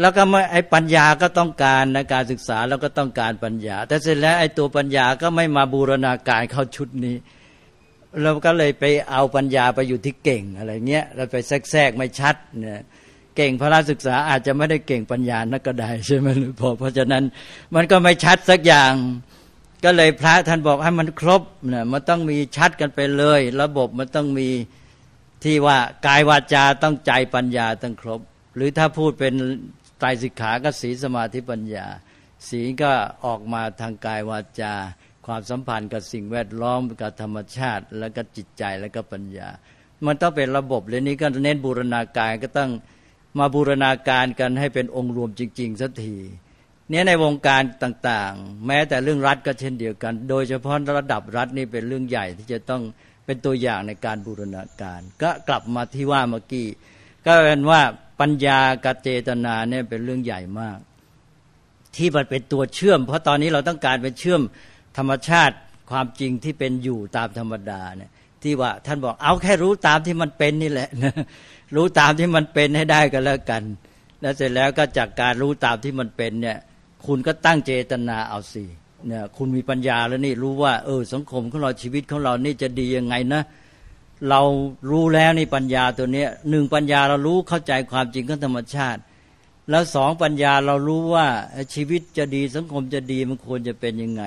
[0.00, 7.16] แล้วก็ไอ้ปัญญาก็ต้องการในการศึกษาแล้วก็ต้องการปัญญา แต่เสร็จแล้วไอ้ตัวปัญญาก็ไม่มาบูรณาการเข้าชุดนี้
[8.22, 11.36] เราก็เลยไปเอาปัญญาไปอยู่ที่เก่งอะไรเงี้ยเราไป
[11.70, 12.80] แทรกไม่ชัดเนี่ย
[13.42, 17.24] เก่งพระศึกษาอาจจะไม่ได้เก่งปัญญานักก็ได้ใช่ไหมหรือพอเพราะฉะนั้น
[17.74, 18.92] มันก็ไม่ชัดสักอย่าง
[19.84, 24.48] ก็เลยพระท่านบอกให้มันครบเนี่ยมันต้องมีชัดกันไปเลย ระบบมันต้องมี
[25.44, 28.20] ที่ว่ากายวาจาต้องใจปัญญาต้องครบ
[28.56, 29.34] หรือถ้าพูดเป็น
[29.98, 31.86] ไตรสิกขาก็สีสมาธิปัญญา
[32.48, 32.92] สีก็
[33.24, 34.74] ออกมาทางกายวาจา
[35.26, 39.48] ความสัมพันธ์กับสิ่งแวดล้อมกับธรรมชาติ แล้วก็จิตใจแล้วก็ปัญญา
[40.06, 42.70] มันต้องเป็นระบบเลยนี้ก็เน้นบูรณาการก็ต้อง
[43.38, 46.16] มาบูรณาการกันให้เป็นองค์รวมจริง ๆสักที
[46.90, 52.82] เนี่ยในวงการต่างๆ แม้แต่เรื่องรัฐก็เช่นเดียวกัน โดยเฉพาะระดับรัฐนี่เป็นเรื่องใหญ่ที่จะต้อง
[53.26, 56.66] เป็นตัวอย่างในการบูรณาการ ก็กลับมาที่ว่าเมื่อกี้
[57.26, 57.80] ก็เป็นว่า
[58.20, 60.78] ปัญญากับเจตนาเนี่ยเป็นเรื่องใหญ่มาก
[61.96, 64.40] ที่มันเป็นตัวเชื่อม เพราะตอนนี้เราต้องการเป็นเชื่อม
[64.98, 65.56] ธรรมชาติ
[65.90, 68.10] ความจริงที่เป็นอยู่ตามธรรมดาเนี่ย
[68.42, 70.88] ที่ว่าท่านบอกเอาแค่รู้ตามที่มันเป็นนี่แหละ
[71.74, 73.62] รู้ตามที่มันเป็นให้ได้ก็แล้วกัน
[74.20, 76.58] แล้วเสร็จแล้วก็จากการรู้ตามที่มันเป็นเนี่ย
[77.06, 78.64] คุณก็ตั้งเจตนาเอาสิ
[79.06, 83.42] เนี่ยคุณมีปัญญาแล้วนี่รู้ว่า เออ สังคมของเราชีวิตของเรานี่จะดียังไงนะ
[84.28, 84.40] เรา
[84.90, 89.00] รู้แล้วนี่ปัญญาตัวเนี้ยหนึ่งปัญญาเรารู้เข้าใจความจริงของธรรมชาติ
[89.70, 91.26] แล้วสองปัญญาเรารู้ว่า
[91.74, 94.24] ชีวิตจะดีสังคมจะดีมันควรจะเป็นยังไง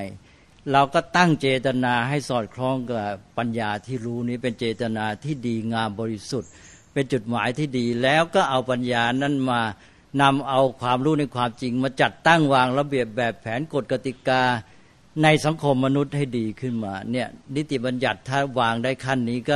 [0.71, 3.03] เราก็ตั้งเจตนาให้สอดคล้องกับ
[3.37, 6.49] ปัญญาที่รู้นี้เป็นเจตนาที่ดีงามบริสุทธิ์
[6.93, 9.61] เป็นจุดหมายที่ดี แล้วก็เอาปัญญานั้นมา
[10.21, 14.41] นำเอาความรู้ในความจริง มาจัดตั้งวางระเบียบแบบแผนกฎกติกา
[15.23, 19.55] ในสังคมมนุษย์ให้ดีขึ้นมาเนี่ยนิติบัญญัติถ้าวางได้ขั้นนี้ก็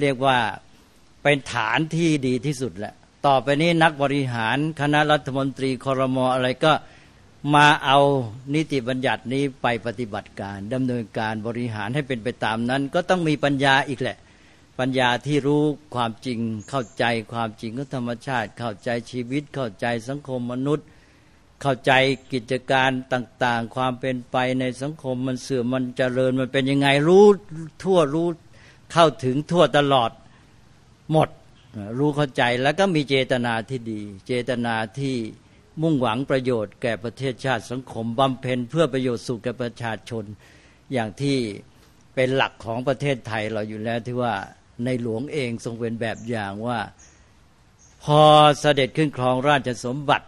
[0.00, 0.38] เรียกว่า
[1.22, 2.94] เป็นฐานที่ดีที่สุดแหละ
[3.26, 6.72] ต่อไปนี้นักบริหารคณะรัฐมนตรีคอรมออะไรก็
[7.54, 7.98] มาเอา
[8.54, 14.16] นิติบัญญัตินี้ไปปฏิบัติการดำเนินการบริหารให้เป็นไปตามนั้น ก็ต้องมีปัญญาอีกแหละ
[14.78, 15.62] ปัญญาที่รู้
[15.94, 20.86] ความจริงเข้าใจความจริงของธรรมชาติ เข้าใจชีวิตเข้าใจสังคมมนุษย์
[21.62, 21.92] เข้าใจ
[22.32, 27.24] กิจการต่าง ๆ ความเป็นไปในสังคมมันเสื่อมมันเจริญมันเป็นยังไงรู้
[27.82, 28.28] ทั่วรู้
[28.92, 30.10] เข้าถึงทั่วตลอด
[31.12, 31.28] หมด
[31.98, 35.14] รู้เข้าใจแล้วก็มีเจตนาที่ดี เจตนาที่
[35.82, 40.24] มุ่งหวังประโยชน์แก่ประเทศชาติสังคมบำเพ็ญเพื่อประโยชน์สุขแก่ประชาชน
[40.92, 41.36] อย่างที่
[42.14, 44.34] เป็นหลักของประเทศไทยเราอยู่แล้วที่ว่า
[44.84, 46.80] ในหลวงเองทรงเป็นแบบอย่างว่า
[48.04, 48.20] พอ
[48.60, 50.26] เสด็จขึ้นครองราชสมบัติ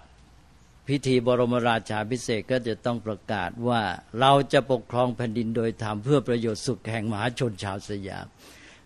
[0.89, 3.83] พิธีบรมราชาพิเศษก็จะต้องประกาศว่า
[4.21, 8.27] เราจะปกครองแผ่นดินโดยธรรมเพื่อประโยชน์สุขแห่งมหาชนชาวสยาม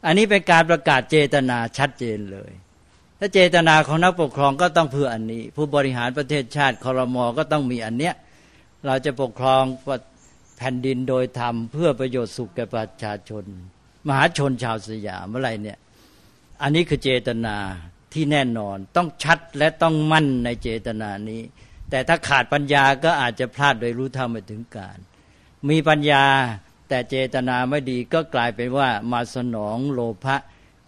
[0.06, 2.52] อันนี้เป็นการประกาศเจตนาชัดเจนเลย
[3.18, 8.14] ถ้าเจตนาของนักปกครองก็ต้องเพื่ออันนี้ ผู้บริหารประเทศชาติคอรมอก็ต้องมีอันเนี้ย
[8.86, 9.64] เราจะปกครอง
[10.58, 13.44] แผ่นดินโดยธรรมเพื่อประโยชน์สุขแก่ประชาชน
[14.08, 15.78] มหาชนชาวสยามอะไรเนี่ย
[16.62, 17.56] อันนี้คือเจตนา
[18.12, 21.42] ที่แน่นอนต้องชัดและต้องมั่นในเจตนานี้
[21.90, 24.98] แต่ถ้าขาดปัญญาก็อาจจะพลาดโดยรู้เท่าไม่ถึงการ
[25.68, 26.24] มีปัญญา
[26.88, 30.36] แต่เจตนาไม่ดีก็กลายเป็นว่ามาสนองโลภะ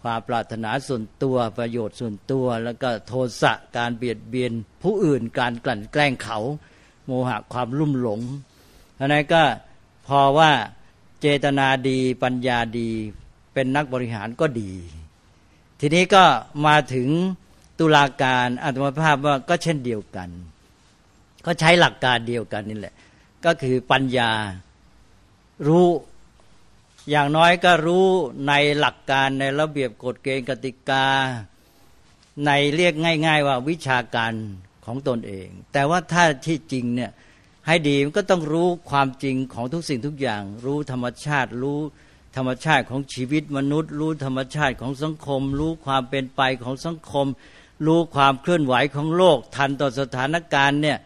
[0.01, 4.51] ความปรารถนาส่วนตัวประโยชน์ส่วนตัว แล้วก็โทสะการเบียดเบียน
[4.83, 6.39] ผู้อื่นการกลั่นแกล้งเขา
[7.05, 8.21] โมหะความลุ่มหลง
[8.95, 9.43] เพราะนั้นก็
[10.07, 10.51] พอว่า
[11.21, 12.89] เจตนาดีปัญญาดี
[13.53, 14.71] เป็นนักบริหารก็ดี
[15.79, 16.23] ทีนี้ก็
[16.65, 17.09] มาถึง
[17.79, 20.29] ตุลาการอัตมภาพว่าก็เช่นเดียวกัน
[21.45, 22.95] ก็ใช้หลักการเดียวกันนี่แหละ
[23.45, 24.31] ก็คือปัญญา
[25.67, 25.87] รู้
[27.09, 28.05] อย่างน้อยก็รู้
[28.47, 31.07] ในหลักการในระเบียบกฎเกณฑ์กติกา
[32.45, 32.93] ในเรียก
[33.25, 34.33] ง่าย ๆ ว่าวิชาการ
[34.85, 37.11] ของตนเอง แต่ว่าถ้าที่จริงเนี่ย
[37.67, 41.79] ให้ดีมันก็ต้องรู้ความจริงของทุกสิ่งทุกอย่าง รู้ธรรมชาติ รู้
[42.35, 47.27] ธรรมชาติของชีวิตมนุษย์ รู้ธรรมชาติของสังคม รู้ความเป็นไปของสังคม
[47.85, 50.97] รู้ความเคลื่อนไหวของโลก ทันต่อสถานการณ์เนี่ย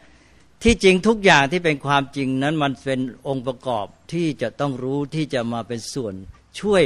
[0.63, 6.13] ที่จริงทุกอย่างที่เป็นความจริงนั้นมันเป็นองค์ประกอบที่จะต้องรู้ที่จะมาเป็นส่วน
[6.59, 6.83] ช่วย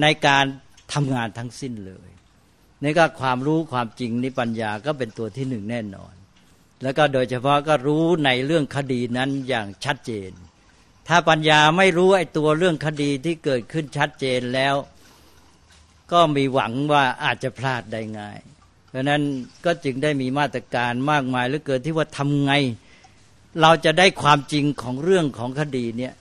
[0.00, 0.44] ในการ
[0.92, 2.08] ทำงานทั้งสิ้นเลย
[2.82, 6.15] นี่ก็ความรู้ความจริงนี้ปัญญาก็เป็นตัวที่หนึ่งแน่นอน
[6.82, 10.32] แล้วก็โดยเฉพาะก็รู้ในเรื่องคดีนั้นอย่างชัดเจน
[11.08, 14.74] ถ้าปัญญาไม่รู้ไอ้ตัวเรื่องคดีที่เกิดขึ้นชัดเจนแล้ว
[16.12, 18.38] ก็มีหวังว่าอาจจะพลาดได้ง่าย
[18.88, 19.22] เพราะนั้น
[19.64, 22.52] ก็จึงได้มีมาตรการมากมายเหลือเกินที่ว่าทำไง
[23.62, 26.14] เราจะได้ความจริงของเรื่องของคดีเนี่ย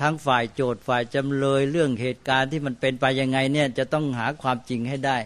[0.00, 5.16] ทั้งฝ่ายโจทย์ฝ่ายจำเลยเรื่องเหตุการณ์ที่มันเป็นไปยังไงเนี่ยจะต้องหาความจริงให้ได้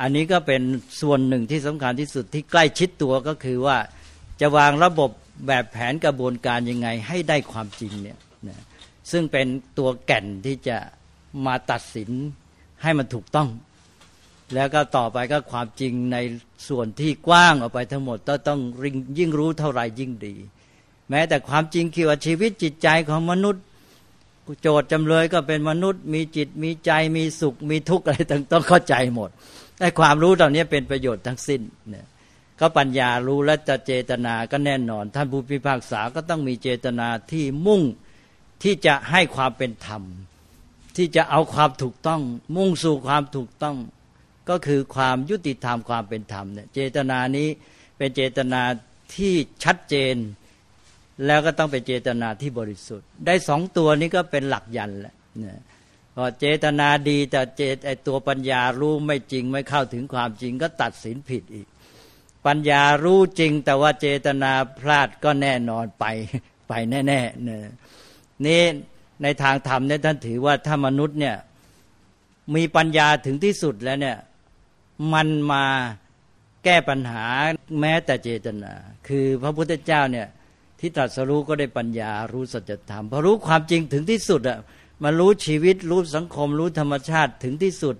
[0.00, 0.62] อันนี้ก็เป็น
[1.00, 3.78] ส่วนหนึ่งที่สำคัญที่สุดที่ใกล้ชิดตัวก็คือว่า
[4.40, 5.10] จะวางระบบ
[5.46, 8.18] แบบแผนกระบวนการยังไงให้ได้ความจริงเนี่ย
[8.48, 8.62] นะ
[9.10, 9.46] ซึ่งเป็น
[9.78, 10.76] ตัวแก่นที่จะ
[11.46, 12.10] มาตัดสิน
[12.82, 13.48] ให้มันถูกต้อง
[14.54, 16.16] แล้วก็ต่อไปก็ความจริงใน
[16.68, 18.18] ส่วนที่กว้างออกไปทั้งหมด
[18.48, 18.60] ต้อง
[19.18, 20.34] ยิ่งรู้เท่าไหร่ยิ่งดี
[21.10, 23.62] แม้แต่ความจริงคือว่าชีวิตจิตใจของมนุษย์
[24.62, 29.30] โจทย์จำเลยก็เป็นมนุษย์ มีจิตมีใจมีสุขมีทุกข์อะไรต้องต้องเข้าใจหมด
[29.78, 31.60] แต่ความรู้ตอนนี้เป็นประโยชน์ทั้งสิ้น
[31.90, 32.06] เนี่ย
[32.60, 37.82] ก็ปัญญารู้และจะเจตนาก็แน่นอน ท่านผู้พิพากษาก็ต้องมีเจตนาที่มุ่ง
[38.62, 40.02] ที่จะให้ความเป็นธรรม
[40.96, 42.20] ที่จะเอาความถูกต้อง
[42.56, 43.76] มุ่งสู่ความถูกต้อง
[44.48, 47.48] ก็คือความยุติธรรมความเป็นธรรมเนี่ยเจตนานี้
[47.98, 48.62] เป็นเจตนา
[49.14, 49.34] ที่
[49.64, 50.16] ชัดเจน
[51.26, 55.58] แล้วก็ต้องเป็นเจตนาที่บริสุทธิ์ ได้สองตัวนี้ก็เป็นหลักยันแหละเนี่ย
[56.14, 61.66] พอเจตนาดีแต่เจตไอตัวปัญญารู้ไม่จริงไม่เข้าถึงความจริงก็ตัดสินผิดอีก
[62.48, 66.04] ปัญญารู้จริง แต่ว่าเจตนาพลาดก็แน่นอนไป
[66.68, 67.62] ไปแน่ๆเนี่ย
[68.46, 68.62] นี่
[69.22, 71.36] ในทางธรรมเนี่ยท่านถือว่าถ้ามนุษย์เนี่ย
[72.54, 74.16] มีปัญญาถึงที่สุดแล้วเนี่ย
[75.12, 75.64] มันมา
[76.64, 77.24] แก้ปัญหา
[77.80, 78.72] แม้แต่เจตนา
[79.08, 80.26] คือพระพุทธเจ้าเนี่ย
[80.80, 84.58] ที่ตรัสรู้ก็ได้ปัญญารู้สัจธรรมพอรู้ความจริงถึงที่สุดอะ
[85.02, 87.96] มารู้ชีวิตรู้สังคมรู้ธรรมชาติถึงที่สุด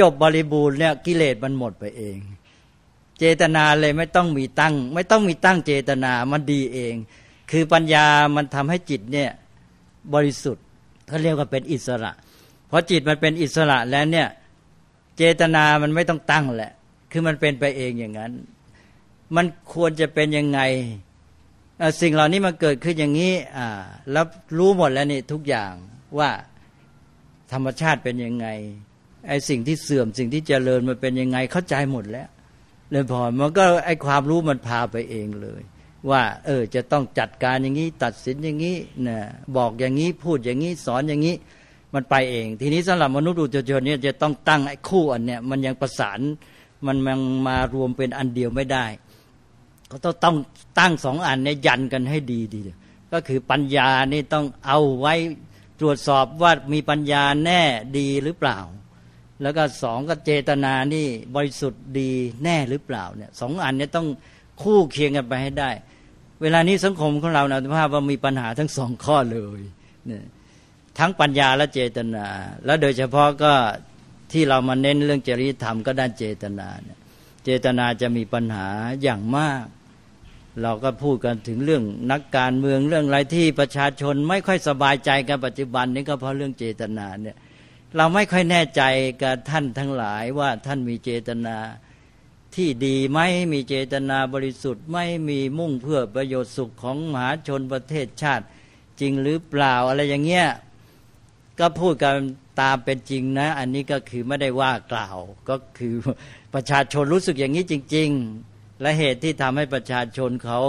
[0.00, 2.18] จบบริบูรณ์เนี่ยกิเลสมันหมดไปเอง
[3.24, 6.94] เจตนาเลยไม่ต้องมีตั้ง ไม่ต้องมีตั้งเจตนามันดีเอง
[7.50, 8.06] คือปัญญา
[8.36, 9.30] มันทำให้จิตเนี่ย
[10.14, 10.64] บริสุทธิ์
[11.06, 12.12] เขาเรียกว่าเป็นอิสระ
[12.70, 14.28] พอจิตมันเป็นอิสระแล้วเนี่ย
[15.16, 16.72] เจตนามันไม่ต้องตั้งแหละ
[17.10, 18.32] คือมันเป็นไปเองอย่างนั้น
[19.36, 20.60] มันควรจะเป็นยังไง
[22.00, 23.68] สิ่งเหล่านี้มันเกิดขึ้นอย่างนี้อ่า
[24.12, 24.24] แล้ว
[24.58, 25.72] รู้หมดแล้วนี่ทุกอย่าง
[26.18, 26.30] ว่า
[27.52, 28.46] ธรรมชาติเป็นยังไง
[29.28, 32.28] ไอ้สิ่งที่เสื่อมสิ่งที่เจริญมันเป็นยังไงเข้าใจหมดแล้ว
[32.92, 35.62] เลยพอมันก็ไอความรู้มันพาไปเองเลย
[36.10, 38.76] ว่า เออ จะต้องจัดการอย่างนี้ ตัดสินอย่างนี้
[39.08, 39.18] นะ
[39.56, 41.36] บอกอย่างนี้พูดอย่างนี้สอนอย่างนี้
[41.94, 46.20] มันไปเอง ทีนี้สำหรับมนุษย์อุตชนเนี่ยจะต้องตั้งไอ้คู่อันเนี้ยมันยังประสาน
[46.86, 48.86] มันมันมารวมเป็นอันเดียวไม่ได้
[49.90, 50.36] ก็ต้องต้อง
[50.78, 52.60] ตั้งสองอันเนี่ยยันกันให้ดีดี
[53.12, 55.14] ก็คือปัญญานี่ต้องเอาไว้
[55.80, 57.62] ตรวจสอบว่ามีปัญญาแน่
[57.98, 58.58] ดีหรือเปล่า
[59.42, 62.10] แล้วก็สองก็เจตนานี่บริสุทธิ์ดี
[62.44, 64.06] แน่หรือเปล่าเนี่ยสองอันนี้ต้อง
[64.62, 65.70] คู่เคียงกันไปให้ได้
[66.42, 69.62] เวลานี้สังคมของเรานะภาพว่ามีปัญหาทั้งสองข้อเลย
[70.06, 70.24] เนี่ย
[70.98, 72.26] ทั้งปัญญาและเจตนา
[72.64, 73.52] แล้วโดยเฉพาะก็
[74.32, 76.98] ที่เรามาเน้นเรื่องจริยธรรมก็ด้านเจตนาเนี่ย
[77.44, 78.68] เจตนาจะมีปัญหา
[79.02, 79.64] อย่างมาก
[80.62, 87.36] เราก็พูดกันถึงเรื่องนักการเมืองเรื่องอะไรที่ประชาชนไม่ค่อยสบายใจกันปัจจุบันนี้ก็เพราะเรื่องเจตนาเนี่ย
[87.96, 88.82] เราไม่ค่อยแน่ใจ
[89.22, 91.56] กับท่านทั้งหลายว่าท่านมีเจตนา
[92.54, 93.18] ที่ดีไหม
[93.52, 98.44] มีเจตนาบริสุทธิ์ไม่มีมุ่งเพื่อประโยชน์สุขของมหาชนประเทศชาติ
[99.00, 100.46] จริงหรือเปล่าอะไรอย่างเงี้ย
[101.60, 102.14] ก็พูดกัน
[102.60, 105.18] ตามเป็นจริงนะ อันนี้ก็คือไม่ได้ว่ากล่าว
[105.48, 105.94] ก็คือ
[106.54, 108.10] ประชาชนรู้สึกอย่างนี้จริง
[108.46, 110.60] ๆ และเหตุที่ทำให้ประชาชนเขา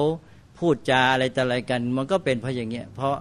[0.59, 3.15] พูดจาอะไรแต่อะไรกัน มันก็เป็นเพราะอย่างเงี้ยเพราะ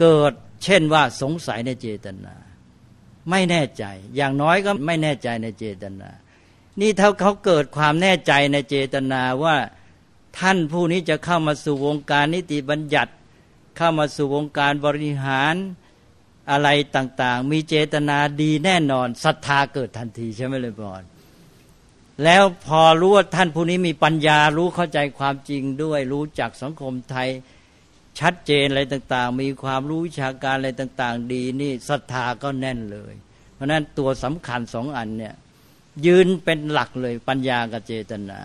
[0.00, 0.32] เกิด
[0.64, 2.34] เช่นว่าสงสัยในเจตนา
[3.30, 3.84] ไม่แน่ใจ
[4.16, 6.10] อย่างน้อยก็ไม่แน่ใจในเจตนา
[6.80, 9.56] นี่ถ้าเขาเกิดความแน่ใจในเจตนาว่า
[10.38, 13.12] ท่านผู้นี้จะเข้ามาสู่วงการนิติบัญญัติ
[13.76, 15.54] เข้ามาสู่วงการบริหาร
[16.50, 21.02] อะไรต่างๆ มีเจตนาดีแน่นอนศรัทธาเกิดทันทีใช่ไหมเลยบอล
[22.24, 27.28] แล้วพอรู้ว่าท่านผู้นี้มีปัญญารู้เข้าใจความจริงด้วย รู้จักสังคมไทย
[28.20, 33.14] ชัดเจนอะไรต่างๆ มีความรู้วิชาการอะไรต่าง ๆ ดีนี่ศรัทธาก็แน่นเลย
[33.54, 35.34] เพราะนั้นตัวสำคัญสองอันเนี่ย
[36.06, 38.40] ยืนเป็นหลักเลยปัญญากับเจตนา